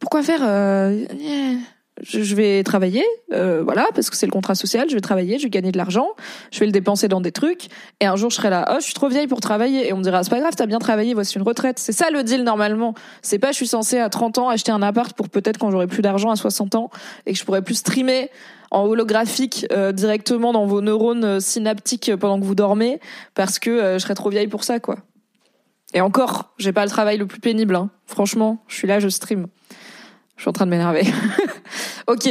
[0.00, 1.04] Pourquoi faire euh,
[2.02, 5.44] je vais travailler, euh, voilà, parce que c'est le contrat social, je vais travailler, je
[5.44, 6.08] vais gagner de l'argent,
[6.50, 7.68] je vais le dépenser dans des trucs,
[8.00, 9.98] et un jour je serai là, oh, je suis trop vieille pour travailler, et on
[9.98, 11.78] me dira, c'est pas grave, t'as bien travaillé, voici une retraite.
[11.78, 12.94] C'est ça le deal normalement.
[13.20, 15.86] C'est pas, je suis censée à 30 ans acheter un appart pour peut-être quand j'aurai
[15.86, 16.90] plus d'argent à 60 ans,
[17.26, 18.30] et que je pourrai plus streamer
[18.72, 23.00] en holographique euh, directement dans vos neurones euh, synaptiques pendant que vous dormez,
[23.34, 24.96] parce que je serai trop vieille pour ça, quoi.
[25.94, 27.90] Et encore, j'ai pas le travail le plus pénible, hein.
[28.06, 29.46] franchement, je suis là, je stream.
[30.36, 31.04] Je suis en train de m'énerver.
[32.06, 32.28] ok.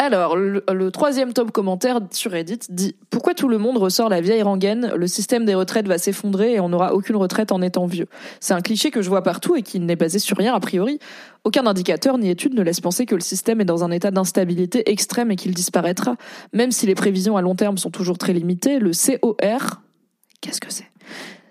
[0.00, 4.42] Alors, le, troisième top commentaire sur Reddit dit Pourquoi tout le monde ressort la vieille
[4.42, 4.92] rengaine?
[4.94, 8.06] Le système des retraites va s'effondrer et on n'aura aucune retraite en étant vieux.
[8.38, 11.00] C'est un cliché que je vois partout et qui n'est basé sur rien a priori.
[11.42, 14.88] Aucun indicateur ni étude ne laisse penser que le système est dans un état d'instabilité
[14.88, 16.14] extrême et qu'il disparaîtra.
[16.52, 19.80] Même si les prévisions à long terme sont toujours très limitées, le COR,
[20.40, 20.86] qu'est-ce que c'est?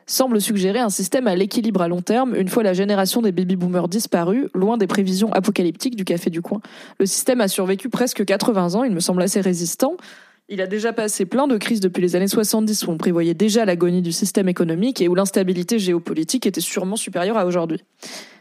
[0.08, 3.88] Semble suggérer un système à l'équilibre à long terme une fois la génération des baby-boomers
[3.88, 6.62] disparue, loin des prévisions apocalyptiques du café du coin.
[7.00, 9.98] Le système a survécu presque 80 ans, il me semble assez résistant.
[10.50, 13.66] Il a déjà passé plein de crises depuis les années 70 où on prévoyait déjà
[13.66, 17.84] l'agonie du système économique et où l'instabilité géopolitique était sûrement supérieure à aujourd'hui.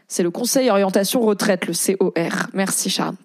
[0.07, 2.47] C'est le Conseil Orientation Retraite, le COR.
[2.53, 3.15] Merci Charles.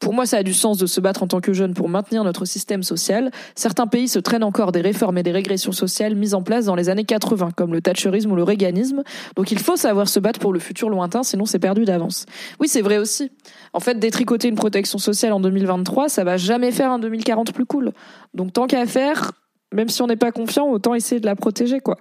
[0.00, 2.24] Pour moi, ça a du sens de se battre en tant que jeune pour maintenir
[2.24, 3.30] notre système social.
[3.54, 6.74] Certains pays se traînent encore des réformes et des régressions sociales mises en place dans
[6.74, 9.02] les années 80, comme le thatcherisme ou le réganisme.
[9.36, 12.24] Donc il faut savoir se battre pour le futur lointain, sinon c'est perdu d'avance.
[12.60, 13.30] Oui, c'est vrai aussi.
[13.74, 17.66] En fait, détricoter une protection sociale en 2023, ça va jamais faire un 2040 plus
[17.66, 17.92] cool.
[18.32, 19.32] Donc tant qu'à faire,
[19.72, 21.98] même si on n'est pas confiant, autant essayer de la protéger, quoi.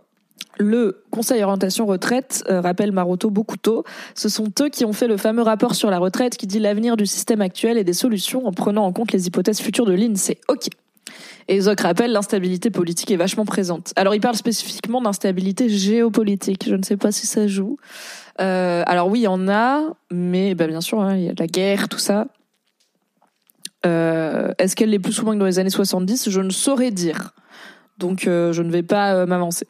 [0.61, 3.85] Le Conseil orientation retraite euh, rappelle Maroto beaucoup tôt.
[4.13, 6.97] Ce sont eux qui ont fait le fameux rapport sur la retraite qui dit l'avenir
[6.97, 10.37] du système actuel et des solutions en prenant en compte les hypothèses futures de l'INSEE.
[10.49, 10.67] Ok.
[11.47, 13.93] Et Zoc rappelle l'instabilité politique est vachement présente.
[13.95, 16.65] Alors il parle spécifiquement d'instabilité géopolitique.
[16.67, 17.77] Je ne sais pas si ça joue.
[18.41, 21.33] Euh, alors oui, il y en a, mais bah, bien sûr, hein, il y a
[21.39, 22.27] la guerre, tout ça.
[23.85, 27.31] Euh, est-ce qu'elle l'est plus souvent que dans les années 70 Je ne saurais dire.
[27.97, 29.65] Donc je ne vais pas m'avancer.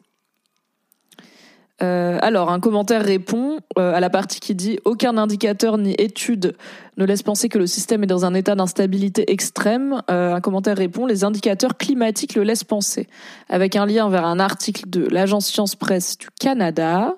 [1.82, 6.56] Euh, alors, un commentaire répond euh, à la partie qui dit aucun indicateur ni étude
[6.96, 10.02] ne laisse penser que le système est dans un état d'instabilité extrême.
[10.10, 13.08] Euh, un commentaire répond les indicateurs climatiques le laissent penser,
[13.48, 17.16] avec un lien vers un article de l'agence Science Presse du Canada,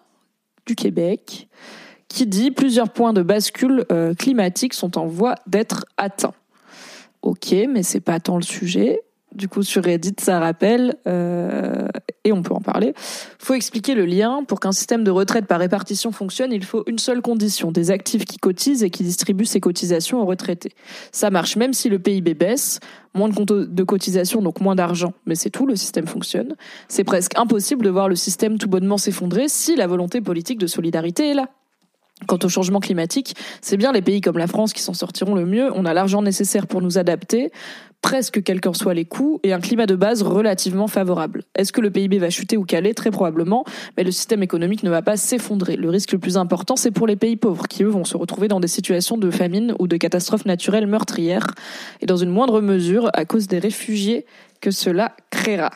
[0.67, 1.49] du Québec,
[2.07, 3.85] qui dit plusieurs points de bascule
[4.19, 6.35] climatique sont en voie d'être atteints.
[7.23, 9.01] Ok, mais c'est pas tant le sujet
[9.35, 11.89] du coup sur Reddit, ça rappelle, euh,
[12.25, 12.95] et on peut en parler.
[13.39, 14.45] Faut expliquer le lien.
[14.45, 18.25] Pour qu'un système de retraite par répartition fonctionne, il faut une seule condition des actifs
[18.25, 20.73] qui cotisent et qui distribuent ces cotisations aux retraités.
[21.11, 22.81] Ça marche même si le PIB baisse,
[23.15, 26.57] moins de, de cotisations, donc moins d'argent, mais c'est tout, le système fonctionne.
[26.89, 30.67] C'est presque impossible de voir le système tout bonnement s'effondrer si la volonté politique de
[30.67, 31.49] solidarité est là.
[32.27, 35.47] Quant au changement climatique, c'est bien les pays comme la France qui s'en sortiront le
[35.47, 35.71] mieux.
[35.75, 37.51] On a l'argent nécessaire pour nous adapter,
[38.01, 41.45] presque quels qu'en soient les coûts, et un climat de base relativement favorable.
[41.55, 42.95] Est-ce que le PIB va chuter ou caler?
[42.95, 43.65] Très probablement,
[43.97, 45.77] mais le système économique ne va pas s'effondrer.
[45.77, 48.49] Le risque le plus important, c'est pour les pays pauvres, qui eux vont se retrouver
[48.49, 51.47] dans des situations de famine ou de catastrophes naturelles meurtrières,
[52.01, 54.27] et dans une moindre mesure à cause des réfugiés
[54.61, 55.71] que cela créera.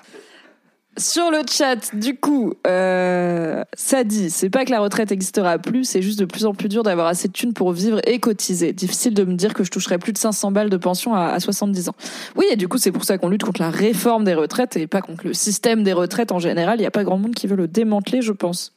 [0.99, 5.85] Sur le chat, du coup, euh, ça dit, c'est pas que la retraite n'existera plus,
[5.85, 8.73] c'est juste de plus en plus dur d'avoir assez de thunes pour vivre et cotiser.
[8.73, 11.41] Difficile de me dire que je toucherai plus de 500 balles de pension à, à
[11.41, 11.95] 70 ans.
[12.37, 14.87] Oui, et du coup, c'est pour ça qu'on lutte contre la réforme des retraites et
[14.87, 16.79] pas contre le système des retraites en général.
[16.79, 18.73] Il n'y a pas grand monde qui veut le démanteler, je pense.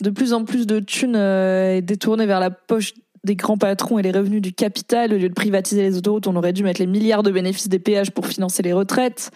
[0.00, 2.94] De plus en plus de thunes euh, est vers la poche
[3.24, 5.12] des grands patrons et les revenus du capital.
[5.12, 7.78] Au lieu de privatiser les autoroutes, on aurait dû mettre les milliards de bénéfices des
[7.78, 9.30] péages pour financer les retraites.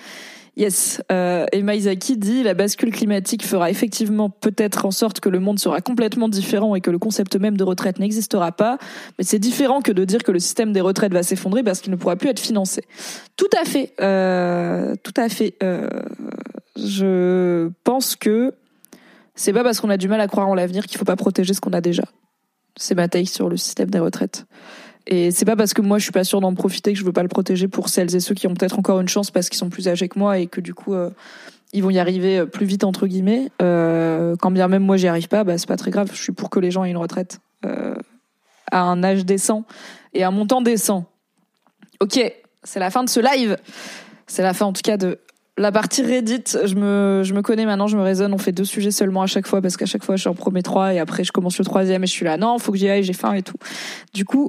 [0.54, 5.40] Yes, euh, et Maizaki dit la bascule climatique fera effectivement peut-être en sorte que le
[5.40, 8.76] monde sera complètement différent et que le concept même de retraite n'existera pas,
[9.16, 11.90] mais c'est différent que de dire que le système des retraites va s'effondrer parce qu'il
[11.90, 12.82] ne pourra plus être financé.
[13.38, 15.54] Tout à fait, euh, tout à fait.
[15.62, 15.88] Euh,
[16.76, 18.52] je pense que
[19.34, 21.54] c'est pas parce qu'on a du mal à croire en l'avenir qu'il faut pas protéger
[21.54, 22.04] ce qu'on a déjà.
[22.76, 24.44] C'est ma take sur le système des retraites.
[25.06, 27.12] Et c'est pas parce que moi je suis pas sûre d'en profiter que je veux
[27.12, 29.58] pas le protéger pour celles et ceux qui ont peut-être encore une chance parce qu'ils
[29.58, 31.10] sont plus âgés que moi et que du coup euh,
[31.72, 33.50] ils vont y arriver euh, plus vite entre guillemets.
[33.60, 36.10] Euh, quand bien même moi j'y arrive pas, bah c'est pas très grave.
[36.12, 37.40] Je suis pour que les gens aient une retraite
[38.72, 39.64] à un âge décent
[40.14, 41.04] et un montant décent.
[42.00, 42.18] Ok,
[42.64, 43.56] c'est la fin de ce live.
[44.26, 45.18] C'est la fin en tout cas de
[45.58, 48.32] la partie Reddit, je me, je me connais maintenant, je me raisonne.
[48.32, 50.62] On fait deux sujets seulement à chaque fois parce qu'à chaque fois, je en promets
[50.62, 52.88] trois et après, je commence le troisième et je suis là, non, faut que j'y
[52.88, 53.56] aille, j'ai faim et tout.
[54.14, 54.48] Du coup,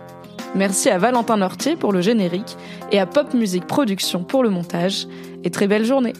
[0.53, 2.57] Merci à Valentin Nortier pour le générique
[2.91, 5.07] et à Pop Music Production pour le montage.
[5.43, 6.13] Et très belle journée.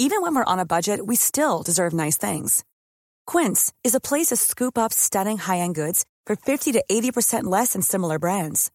[0.00, 2.62] Even when we're on a budget, we still deserve nice things.
[3.26, 7.72] Quince is a place to scoop up stunning high-end goods for 50 to 80% less
[7.72, 8.70] than similar brands.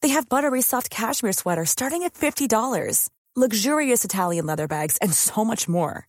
[0.00, 5.44] They have buttery soft cashmere sweaters starting at $50, luxurious Italian leather bags, and so
[5.44, 6.08] much more.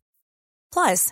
[0.72, 1.11] Plus,